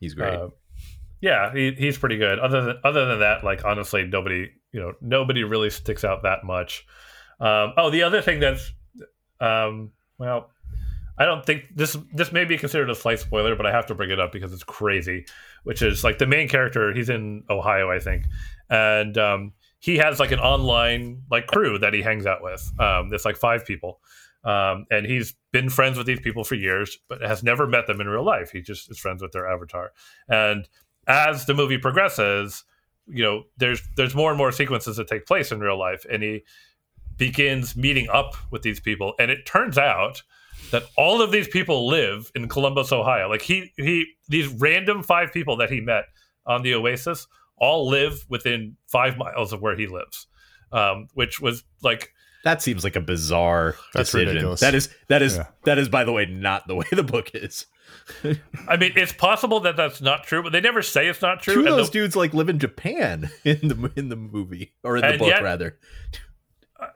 He's 0.00 0.14
great. 0.14 0.34
Uh, 0.34 0.48
yeah, 1.20 1.52
he, 1.52 1.72
he's 1.72 1.98
pretty 1.98 2.16
good. 2.16 2.38
Other 2.38 2.62
than 2.64 2.76
other 2.82 3.04
than 3.06 3.20
that, 3.20 3.44
like 3.44 3.64
honestly, 3.64 4.04
nobody 4.04 4.50
you 4.72 4.80
know 4.80 4.94
nobody 5.02 5.44
really 5.44 5.68
sticks 5.70 6.02
out 6.02 6.22
that 6.22 6.44
much. 6.44 6.86
Um, 7.38 7.74
oh, 7.76 7.90
the 7.90 8.02
other 8.04 8.22
thing 8.22 8.40
that's 8.40 8.72
um, 9.40 9.92
well, 10.18 10.50
I 11.20 11.26
don't 11.26 11.44
think 11.44 11.66
this 11.76 11.98
this 12.14 12.32
may 12.32 12.46
be 12.46 12.56
considered 12.56 12.88
a 12.88 12.94
slight 12.94 13.18
spoiler, 13.18 13.54
but 13.54 13.66
I 13.66 13.72
have 13.72 13.84
to 13.86 13.94
bring 13.94 14.10
it 14.10 14.18
up 14.18 14.32
because 14.32 14.54
it's 14.54 14.64
crazy. 14.64 15.26
Which 15.64 15.82
is 15.82 16.02
like 16.02 16.16
the 16.16 16.26
main 16.26 16.48
character. 16.48 16.94
He's 16.94 17.10
in 17.10 17.44
Ohio, 17.50 17.90
I 17.90 17.98
think, 17.98 18.24
and 18.70 19.18
um, 19.18 19.52
he 19.80 19.98
has 19.98 20.18
like 20.18 20.32
an 20.32 20.38
online 20.40 21.22
like 21.30 21.46
crew 21.46 21.78
that 21.78 21.92
he 21.92 22.00
hangs 22.00 22.24
out 22.24 22.42
with. 22.42 22.72
Um, 22.80 23.10
it's 23.12 23.26
like 23.26 23.36
five 23.36 23.66
people, 23.66 24.00
um, 24.44 24.86
and 24.90 25.04
he's 25.04 25.34
been 25.52 25.68
friends 25.68 25.98
with 25.98 26.06
these 26.06 26.20
people 26.20 26.42
for 26.42 26.54
years, 26.54 26.96
but 27.06 27.20
has 27.20 27.42
never 27.42 27.66
met 27.66 27.86
them 27.86 28.00
in 28.00 28.08
real 28.08 28.24
life. 28.24 28.50
He 28.50 28.62
just 28.62 28.90
is 28.90 28.98
friends 28.98 29.20
with 29.20 29.32
their 29.32 29.46
avatar. 29.46 29.92
And 30.26 30.66
as 31.06 31.44
the 31.44 31.52
movie 31.52 31.76
progresses, 31.76 32.64
you 33.06 33.22
know, 33.22 33.42
there's 33.58 33.82
there's 33.94 34.14
more 34.14 34.30
and 34.30 34.38
more 34.38 34.52
sequences 34.52 34.96
that 34.96 35.08
take 35.08 35.26
place 35.26 35.52
in 35.52 35.60
real 35.60 35.78
life, 35.78 36.06
and 36.10 36.22
he 36.22 36.44
begins 37.18 37.76
meeting 37.76 38.08
up 38.08 38.36
with 38.50 38.62
these 38.62 38.80
people, 38.80 39.12
and 39.18 39.30
it 39.30 39.44
turns 39.44 39.76
out 39.76 40.22
that 40.70 40.84
all 40.96 41.20
of 41.22 41.30
these 41.32 41.48
people 41.48 41.86
live 41.88 42.30
in 42.34 42.48
Columbus, 42.48 42.92
Ohio. 42.92 43.28
Like 43.28 43.42
he 43.42 43.72
he 43.76 44.06
these 44.28 44.48
random 44.48 45.02
five 45.02 45.32
people 45.32 45.56
that 45.58 45.70
he 45.70 45.80
met 45.80 46.04
on 46.46 46.62
the 46.62 46.74
Oasis 46.74 47.26
all 47.56 47.88
live 47.88 48.24
within 48.28 48.76
five 48.86 49.16
miles 49.18 49.52
of 49.52 49.60
where 49.60 49.76
he 49.76 49.86
lives, 49.86 50.26
um, 50.72 51.08
which 51.14 51.40
was 51.40 51.62
like 51.82 52.12
that 52.44 52.62
seems 52.62 52.84
like 52.84 52.96
a 52.96 53.00
bizarre 53.02 53.74
That's 53.92 54.10
decision. 54.12 54.28
ridiculous. 54.28 54.60
That 54.60 54.74
is 54.74 54.88
that 55.08 55.20
is 55.22 55.36
Yeah. 55.36 55.46
that 55.64 55.78
is 55.78 55.88
by 55.88 56.04
the 56.04 56.12
way 56.12 56.24
not 56.26 56.66
the 56.66 56.74
way 56.80 56.86
the 56.92 57.02
book 57.02 57.30
is. 57.34 57.66
I 58.68 58.76
mean, 58.76 58.92
it's 58.96 59.12
possible 59.12 59.60
that 59.60 59.76
that's 59.76 60.00
not 60.00 60.22
true, 60.24 60.42
but 60.44 60.52
they 60.52 60.60
never 60.60 60.80
say 60.80 61.08
it's 61.08 61.20
not 61.20 61.42
true. 61.42 61.54
Two 61.54 61.60
of 61.60 61.76
those 61.76 61.88
the- 61.90 61.92
dudes 62.00 62.16
like 62.16 62.32
live 62.32 62.48
in 62.48 62.58
Japan 62.58 63.28
in 63.44 63.58
the 63.68 63.92
in 63.96 64.08
the 64.08 64.16
movie 64.16 64.72
or 64.84 64.96
in 64.96 65.02
the 65.12 65.18
book 65.18 65.28
yet- 65.28 65.42
rather. 65.42 65.78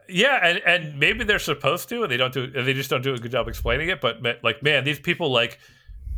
Yeah, 0.09 0.38
and, 0.42 0.59
and 0.66 0.99
maybe 0.99 1.25
they're 1.25 1.38
supposed 1.38 1.88
to, 1.90 2.03
and 2.03 2.11
they 2.11 2.16
don't 2.16 2.33
do. 2.33 2.47
They 2.47 2.73
just 2.73 2.90
don't 2.90 3.03
do 3.03 3.14
a 3.14 3.18
good 3.18 3.33
job 3.33 3.49
explaining 3.49 3.88
it. 3.88 4.01
But 4.01 4.23
like, 4.42 4.62
man, 4.62 4.85
these 4.85 4.99
people 4.99 5.31
like, 5.31 5.59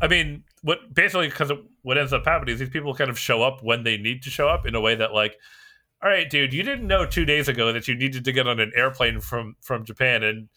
I 0.00 0.08
mean, 0.08 0.44
what 0.62 0.92
basically 0.94 1.28
because 1.28 1.52
what 1.82 1.98
ends 1.98 2.12
up 2.12 2.24
happening 2.24 2.54
is 2.54 2.60
these 2.60 2.70
people 2.70 2.94
kind 2.94 3.10
of 3.10 3.18
show 3.18 3.42
up 3.42 3.62
when 3.62 3.84
they 3.84 3.96
need 3.96 4.22
to 4.22 4.30
show 4.30 4.48
up 4.48 4.66
in 4.66 4.74
a 4.74 4.80
way 4.80 4.94
that 4.94 5.12
like, 5.12 5.36
all 6.02 6.10
right, 6.10 6.28
dude, 6.28 6.52
you 6.52 6.62
didn't 6.62 6.86
know 6.86 7.06
two 7.06 7.24
days 7.24 7.48
ago 7.48 7.72
that 7.72 7.88
you 7.88 7.94
needed 7.94 8.24
to 8.24 8.32
get 8.32 8.46
on 8.46 8.60
an 8.60 8.72
airplane 8.76 9.20
from 9.20 9.56
from 9.60 9.84
Japan, 9.84 10.22
and 10.22 10.48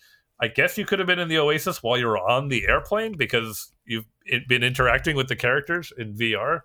I 0.42 0.48
guess 0.48 0.78
you 0.78 0.86
could 0.86 1.00
have 1.00 1.08
been 1.08 1.20
in 1.20 1.28
the 1.28 1.38
Oasis 1.38 1.84
while 1.84 1.98
you 1.98 2.08
were 2.08 2.18
on 2.18 2.48
the 2.48 2.68
airplane 2.68 3.18
because 3.18 3.72
you've 3.86 4.06
been 4.48 4.64
interacting 4.64 5.16
with 5.16 5.28
the 5.28 5.36
characters 5.36 5.92
in 5.98 6.16
VR. 6.16 6.62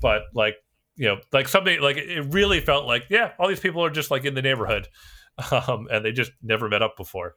But 0.00 0.22
like, 0.34 0.56
you 0.96 1.06
know, 1.06 1.18
like 1.32 1.46
something 1.46 1.80
like 1.80 1.96
it 1.96 2.32
really 2.32 2.60
felt 2.60 2.86
like, 2.86 3.04
yeah, 3.08 3.32
all 3.38 3.48
these 3.48 3.60
people 3.60 3.84
are 3.84 3.90
just 3.90 4.10
like 4.10 4.24
in 4.24 4.34
the 4.34 4.42
neighborhood, 4.42 4.88
um, 5.68 5.88
and 5.90 6.04
they 6.04 6.12
just 6.12 6.32
never 6.42 6.68
met 6.68 6.82
up 6.82 6.96
before, 6.96 7.34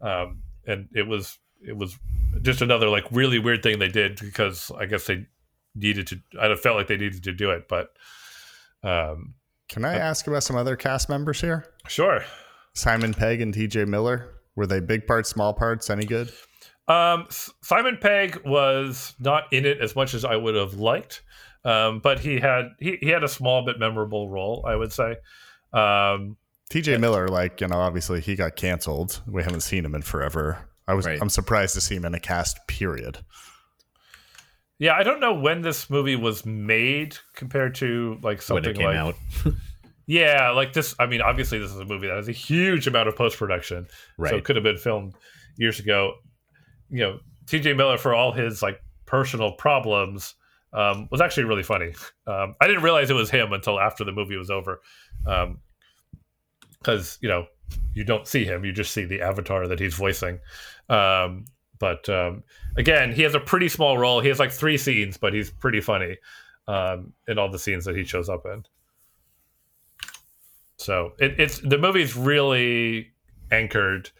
um, 0.00 0.42
and 0.66 0.88
it 0.94 1.06
was 1.06 1.38
it 1.62 1.76
was 1.76 1.98
just 2.42 2.62
another 2.62 2.88
like 2.88 3.04
really 3.10 3.38
weird 3.38 3.62
thing 3.62 3.78
they 3.78 3.88
did 3.88 4.18
because 4.20 4.70
I 4.78 4.86
guess 4.86 5.06
they 5.06 5.26
needed 5.74 6.06
to. 6.08 6.20
I 6.40 6.54
felt 6.54 6.76
like 6.76 6.88
they 6.88 6.96
needed 6.96 7.24
to 7.24 7.32
do 7.32 7.50
it, 7.50 7.68
but 7.68 7.88
um, 8.82 9.34
Can 9.68 9.84
I 9.84 9.94
ask 9.94 10.26
about 10.26 10.42
some 10.42 10.56
other 10.56 10.76
cast 10.76 11.08
members 11.08 11.40
here? 11.40 11.66
sure. 11.86 12.24
Simon 12.74 13.12
Pegg 13.12 13.40
and 13.40 13.52
T.J. 13.52 13.84
Miller. 13.86 14.28
Were 14.54 14.66
they 14.66 14.80
big 14.80 15.06
parts, 15.06 15.28
small 15.28 15.52
parts? 15.52 15.90
Any 15.90 16.06
good? 16.06 16.32
Um, 16.86 17.26
Simon 17.62 17.98
Pegg 18.00 18.40
was 18.44 19.14
not 19.18 19.52
in 19.52 19.64
it 19.64 19.80
as 19.80 19.94
much 19.96 20.14
as 20.14 20.24
I 20.24 20.36
would 20.36 20.54
have 20.54 20.74
liked, 20.74 21.22
um, 21.64 22.00
but 22.00 22.20
he 22.20 22.38
had 22.40 22.70
he, 22.78 22.96
he 23.00 23.08
had 23.08 23.22
a 23.24 23.28
small 23.28 23.64
but 23.64 23.78
memorable 23.78 24.28
role, 24.28 24.64
I 24.66 24.76
would 24.76 24.92
say. 24.92 25.16
Um, 25.72 26.36
T.J. 26.70 26.96
Miller, 26.98 27.28
like 27.28 27.60
you 27.60 27.66
know, 27.68 27.76
obviously 27.78 28.20
he 28.20 28.34
got 28.36 28.56
canceled. 28.56 29.20
We 29.26 29.42
haven't 29.42 29.60
seen 29.60 29.84
him 29.84 29.94
in 29.94 30.02
forever. 30.02 30.68
I 30.88 30.94
was 30.94 31.04
Right. 31.06 31.20
I'm 31.20 31.28
surprised 31.28 31.74
to 31.74 31.80
see 31.80 31.96
him 31.96 32.04
in 32.04 32.14
a 32.14 32.20
cast. 32.20 32.58
Period. 32.66 33.18
yeah, 34.78 34.94
I 34.94 35.02
don't 35.02 35.20
know 35.20 35.34
when 35.34 35.62
this 35.62 35.90
movie 35.90 36.16
was 36.16 36.46
made 36.46 37.16
compared 37.34 37.74
to 37.76 38.14
like 38.22 38.38
when 38.38 38.40
something 38.40 38.70
it 38.70 38.76
came 38.76 38.86
like 38.86 38.96
out. 38.96 39.14
Yeah, 40.06 40.50
like 40.50 40.72
this. 40.72 40.92
I 40.98 41.06
mean, 41.06 41.20
obviously, 41.20 41.60
this 41.60 41.70
is 41.70 41.78
a 41.78 41.84
movie 41.84 42.08
that 42.08 42.16
has 42.16 42.26
a 42.26 42.32
huge 42.32 42.88
amount 42.88 43.08
of 43.08 43.14
post 43.14 43.38
production, 43.38 43.86
Right. 44.18 44.30
so 44.30 44.36
it 44.38 44.44
could 44.44 44.56
have 44.56 44.64
been 44.64 44.76
filmed 44.78 45.14
years 45.56 45.78
ago. 45.78 46.14
You 46.88 46.98
know, 47.00 47.18
T.J. 47.46 47.74
Miller 47.74 47.96
for 47.96 48.12
all 48.12 48.32
his 48.32 48.60
like 48.60 48.80
personal 49.06 49.52
problems 49.52 50.34
um, 50.72 51.06
was 51.12 51.20
actually 51.20 51.44
really 51.44 51.62
funny. 51.62 51.94
Um, 52.26 52.56
I 52.60 52.66
didn't 52.66 52.82
realize 52.82 53.08
it 53.08 53.14
was 53.14 53.30
him 53.30 53.52
until 53.52 53.78
after 53.78 54.02
the 54.02 54.10
movie 54.10 54.36
was 54.36 54.50
over, 54.50 54.80
because 56.80 57.18
you 57.20 57.28
know 57.28 57.46
you 57.94 58.04
don't 58.04 58.26
see 58.26 58.44
him; 58.44 58.64
you 58.64 58.72
just 58.72 58.92
see 58.92 59.04
the 59.04 59.20
avatar 59.20 59.66
that 59.68 59.78
he's 59.78 59.94
voicing. 59.94 60.38
Um, 60.88 61.44
but 61.78 62.08
um, 62.08 62.42
again, 62.76 63.12
he 63.12 63.22
has 63.22 63.34
a 63.34 63.40
pretty 63.40 63.68
small 63.68 63.98
role. 63.98 64.20
He 64.20 64.28
has 64.28 64.38
like 64.38 64.52
three 64.52 64.76
scenes, 64.76 65.16
but 65.16 65.32
he's 65.32 65.50
pretty 65.50 65.80
funny 65.80 66.16
um, 66.68 67.12
in 67.26 67.38
all 67.38 67.50
the 67.50 67.58
scenes 67.58 67.84
that 67.86 67.96
he 67.96 68.04
shows 68.04 68.28
up 68.28 68.44
in. 68.46 68.64
So 70.76 71.12
it, 71.18 71.38
it's 71.38 71.58
the 71.58 71.78
movie's 71.78 72.16
really 72.16 73.12
anchored 73.50 74.10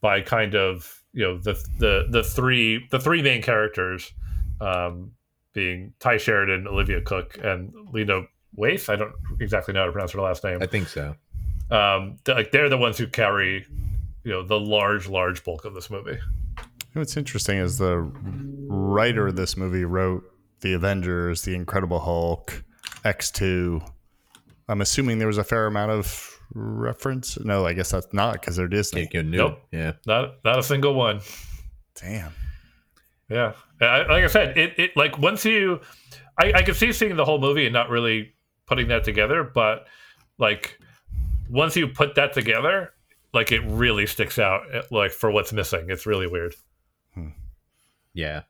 by 0.00 0.20
kind 0.20 0.54
of 0.54 1.02
you 1.12 1.24
know 1.24 1.38
the 1.38 1.54
the 1.78 2.06
the 2.10 2.22
three 2.22 2.86
the 2.90 3.00
three 3.00 3.22
main 3.22 3.42
characters 3.42 4.12
um, 4.60 5.12
being 5.52 5.92
Tye 5.98 6.16
Sheridan, 6.18 6.66
Olivia 6.66 7.00
Cooke, 7.00 7.38
and 7.42 7.72
Lena 7.92 8.22
Waithe. 8.56 8.88
I 8.88 8.96
don't 8.96 9.12
exactly 9.40 9.74
know 9.74 9.80
how 9.80 9.86
to 9.86 9.92
pronounce 9.92 10.12
her 10.12 10.20
last 10.20 10.44
name. 10.44 10.62
I 10.62 10.66
think 10.66 10.88
so. 10.88 11.14
Um, 11.70 12.18
they're, 12.24 12.34
like 12.34 12.50
they're 12.50 12.68
the 12.68 12.78
ones 12.78 12.98
who 12.98 13.06
carry 13.06 13.66
you 14.24 14.32
know 14.32 14.42
the 14.42 14.58
large 14.58 15.08
large 15.08 15.44
bulk 15.44 15.64
of 15.64 15.74
this 15.74 15.90
movie. 15.90 16.18
What's 16.94 17.16
interesting 17.16 17.58
is 17.58 17.78
the 17.78 17.98
writer 17.98 19.28
of 19.28 19.36
this 19.36 19.56
movie 19.56 19.84
wrote 19.84 20.24
The 20.60 20.72
Avengers, 20.72 21.42
The 21.42 21.54
Incredible 21.54 22.00
Hulk, 22.00 22.64
X2. 23.04 23.86
I'm 24.68 24.80
assuming 24.80 25.18
there 25.18 25.28
was 25.28 25.38
a 25.38 25.44
fair 25.44 25.66
amount 25.66 25.92
of 25.92 26.40
reference. 26.54 27.38
No, 27.40 27.66
I 27.66 27.72
guess 27.72 27.90
that's 27.90 28.12
not 28.12 28.34
because 28.34 28.56
they're 28.56 28.68
Disney. 28.68 29.02
Can't 29.02 29.12
go 29.12 29.22
new. 29.22 29.36
Nope. 29.36 29.60
Yeah. 29.70 29.92
Not 30.06 30.44
not 30.44 30.58
a 30.58 30.62
single 30.62 30.94
one. 30.94 31.20
Damn. 31.94 32.32
Yeah, 33.30 33.52
I, 33.80 33.98
like 34.04 34.24
I 34.24 34.26
said, 34.26 34.56
it, 34.56 34.78
it 34.78 34.96
like 34.96 35.18
once 35.18 35.44
you, 35.44 35.80
I, 36.38 36.52
I 36.54 36.62
could 36.62 36.76
see 36.76 36.92
seeing 36.92 37.14
the 37.16 37.26
whole 37.26 37.38
movie 37.38 37.66
and 37.66 37.74
not 37.74 37.90
really 37.90 38.32
putting 38.66 38.88
that 38.88 39.04
together, 39.04 39.44
but 39.44 39.86
like 40.38 40.78
once 41.48 41.76
you 41.76 41.88
put 41.88 42.14
that 42.16 42.32
together, 42.32 42.92
like 43.32 43.52
it 43.52 43.60
really 43.66 44.06
sticks 44.06 44.38
out. 44.38 44.62
eh, 44.72 44.82
Like 44.90 45.10
for 45.12 45.30
what's 45.30 45.52
missing, 45.52 45.86
it's 45.90 46.06
really 46.06 46.26
weird. 46.26 46.54
Yeah. 48.14 48.42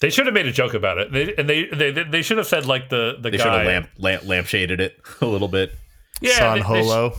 They 0.00 0.10
should 0.10 0.26
have 0.26 0.34
made 0.34 0.46
a 0.46 0.52
joke 0.52 0.72
about 0.74 0.96
it, 0.98 1.12
they, 1.12 1.34
and 1.36 1.48
they 1.48 1.66
they 1.66 1.90
they 1.92 2.22
should 2.22 2.38
have 2.38 2.46
said 2.46 2.64
like 2.64 2.88
the 2.88 3.16
the 3.20 3.30
They 3.30 3.36
should 3.36 3.44
guy. 3.44 3.58
have 3.58 3.66
lamp, 3.66 3.90
lamp 3.98 4.22
lampshaded 4.22 4.80
it 4.80 4.98
a 5.20 5.26
little 5.26 5.48
bit. 5.48 5.74
yeah, 6.22 6.36
San 6.36 6.54
they, 6.56 6.58
they, 6.60 6.62
sh- 6.62 6.66
Holo. 6.66 7.12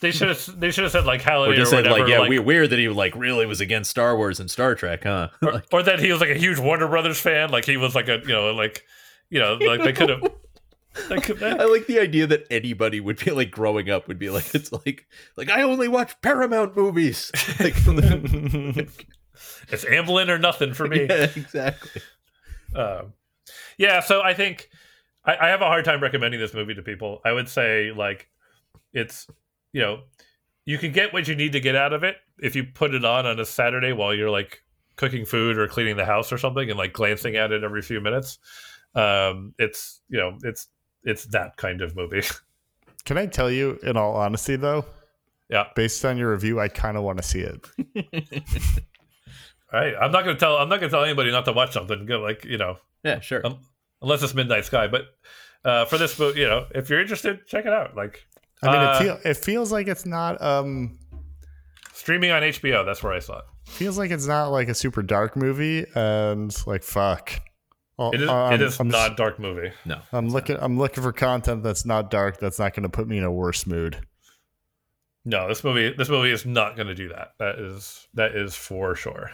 they 0.00 0.10
should 0.10 0.28
have 0.28 0.60
they 0.60 0.70
should 0.72 0.82
have 0.84 0.92
said 0.92 1.06
like 1.06 1.22
Halle 1.22 1.46
Or 1.46 1.50
or, 1.52 1.54
just 1.54 1.70
said 1.70 1.84
whatever, 1.84 2.00
like, 2.00 2.08
yeah, 2.10 2.18
like, 2.20 2.28
we, 2.30 2.40
weird 2.40 2.70
that 2.70 2.80
he 2.80 2.88
like 2.88 3.14
really 3.14 3.46
was 3.46 3.60
against 3.60 3.90
Star 3.92 4.16
Wars 4.16 4.40
and 4.40 4.50
Star 4.50 4.74
Trek, 4.74 5.04
huh? 5.04 5.28
or, 5.42 5.62
or 5.72 5.82
that 5.84 6.00
he 6.00 6.10
was 6.10 6.20
like 6.20 6.30
a 6.30 6.34
huge 6.38 6.58
Warner 6.58 6.88
Brothers 6.88 7.20
fan, 7.20 7.50
like 7.50 7.64
he 7.64 7.76
was 7.76 7.94
like 7.94 8.08
a 8.08 8.18
you 8.18 8.28
know 8.34 8.52
like 8.52 8.84
you 9.30 9.38
know 9.38 9.54
like 9.54 9.82
they 9.82 9.92
could 9.92 10.08
have. 10.08 10.22
I 11.10 11.64
like 11.64 11.86
the 11.86 11.98
idea 12.00 12.26
that 12.26 12.46
anybody 12.50 13.00
would 13.00 13.18
be 13.18 13.30
like 13.30 13.50
growing 13.50 13.90
up 13.90 14.08
would 14.08 14.18
be 14.18 14.30
like 14.30 14.54
it's 14.54 14.72
like 14.72 15.06
like 15.36 15.50
I 15.50 15.62
only 15.62 15.88
watch 15.88 16.20
Paramount 16.22 16.76
movies. 16.76 17.30
Like, 17.58 17.74
it's 19.68 19.84
Amblin 19.84 20.28
or 20.28 20.38
nothing 20.38 20.74
for 20.74 20.86
me. 20.86 21.06
yeah, 21.08 21.28
exactly. 21.34 22.02
Um, 22.74 23.12
yeah, 23.78 24.00
so 24.00 24.22
I 24.22 24.34
think 24.34 24.68
I, 25.24 25.36
I 25.36 25.48
have 25.48 25.62
a 25.62 25.66
hard 25.66 25.84
time 25.84 26.02
recommending 26.02 26.40
this 26.40 26.54
movie 26.54 26.74
to 26.74 26.82
people. 26.82 27.20
I 27.24 27.32
would 27.32 27.48
say 27.48 27.92
like 27.92 28.28
it's 28.92 29.26
you 29.72 29.80
know 29.80 30.00
you 30.64 30.78
can 30.78 30.92
get 30.92 31.12
what 31.12 31.28
you 31.28 31.34
need 31.34 31.52
to 31.52 31.60
get 31.60 31.76
out 31.76 31.92
of 31.92 32.02
it 32.02 32.16
if 32.38 32.56
you 32.56 32.64
put 32.64 32.94
it 32.94 33.04
on 33.04 33.26
on 33.26 33.38
a 33.40 33.44
Saturday 33.44 33.92
while 33.92 34.14
you're 34.14 34.30
like 34.30 34.62
cooking 34.96 35.24
food 35.24 35.58
or 35.58 35.68
cleaning 35.68 35.96
the 35.96 36.04
house 36.04 36.32
or 36.32 36.38
something 36.38 36.68
and 36.68 36.78
like 36.78 36.92
glancing 36.92 37.36
at 37.36 37.52
it 37.52 37.64
every 37.64 37.82
few 37.82 38.00
minutes. 38.00 38.38
Um, 38.94 39.54
it's 39.58 40.00
you 40.08 40.18
know 40.18 40.38
it's 40.42 40.68
it's 41.06 41.24
that 41.26 41.56
kind 41.56 41.80
of 41.80 41.96
movie. 41.96 42.22
Can 43.06 43.16
I 43.16 43.24
tell 43.26 43.50
you, 43.50 43.78
in 43.82 43.96
all 43.96 44.16
honesty, 44.16 44.56
though, 44.56 44.84
yeah, 45.48 45.68
based 45.74 46.04
on 46.04 46.18
your 46.18 46.32
review, 46.32 46.60
I 46.60 46.68
kind 46.68 46.96
of 46.96 47.04
want 47.04 47.18
to 47.18 47.22
see 47.22 47.40
it. 47.40 47.64
all 49.72 49.80
right. 49.80 49.94
I'm 50.00 50.10
not 50.12 50.24
gonna 50.24 50.36
tell 50.38 50.56
I'm 50.56 50.68
not 50.68 50.80
gonna 50.80 50.90
tell 50.90 51.04
anybody 51.04 51.30
not 51.30 51.44
to 51.46 51.52
watch 51.52 51.72
something. 51.72 52.04
Go 52.06 52.18
like 52.20 52.44
you 52.44 52.58
know 52.58 52.78
Yeah, 53.04 53.20
sure. 53.20 53.46
Um, 53.46 53.60
unless 54.02 54.22
it's 54.22 54.34
Midnight 54.34 54.64
Sky. 54.64 54.88
But 54.88 55.02
uh, 55.64 55.84
for 55.84 55.98
this 55.98 56.18
movie, 56.18 56.40
you 56.40 56.46
know, 56.48 56.66
if 56.74 56.90
you're 56.90 57.00
interested, 57.00 57.46
check 57.46 57.64
it 57.66 57.72
out. 57.72 57.96
Like 57.96 58.26
I 58.62 58.66
mean, 58.72 58.76
Uh, 58.76 58.92
it, 58.92 59.02
feel, 59.02 59.30
it 59.30 59.36
feels 59.36 59.72
like 59.72 59.86
it's 59.88 60.06
not. 60.06 60.40
Um, 60.42 60.98
streaming 61.92 62.30
on 62.30 62.42
HBO. 62.42 62.84
That's 62.84 63.02
where 63.02 63.12
I 63.12 63.18
saw 63.20 63.38
it. 63.38 63.44
feels 63.66 63.98
like 63.98 64.10
it's 64.10 64.26
not 64.26 64.48
like 64.48 64.68
a 64.68 64.74
super 64.74 65.02
dark 65.02 65.36
movie, 65.36 65.86
and 65.94 66.54
like 66.66 66.82
fuck. 66.82 67.40
Well, 67.98 68.10
It 68.12 68.22
is. 68.22 68.28
um, 68.28 68.52
it 68.52 68.60
is 68.60 68.78
I'm, 68.78 68.88
not 68.88 69.12
a 69.12 69.14
dark 69.14 69.38
movie. 69.38 69.72
no. 69.84 70.00
I'm 70.12 70.28
looking. 70.28 70.56
I'm 70.60 70.78
looking 70.78 71.02
for 71.02 71.12
content 71.12 71.62
that's 71.62 71.86
not 71.86 72.10
dark. 72.10 72.38
That's 72.38 72.58
not 72.58 72.74
going 72.74 72.82
to 72.82 72.88
put 72.90 73.08
me 73.08 73.18
in 73.18 73.24
a 73.24 73.32
worse 73.32 73.66
mood. 73.66 74.06
No, 75.24 75.48
this 75.48 75.64
movie. 75.64 75.92
This 75.96 76.08
movie 76.08 76.30
is 76.30 76.44
not 76.46 76.76
going 76.76 76.88
to 76.88 76.94
do 76.94 77.08
that. 77.08 77.32
That 77.38 77.58
is 77.58 78.06
that 78.14 78.34
is 78.36 78.54
for 78.54 78.94
sure. 78.94 79.30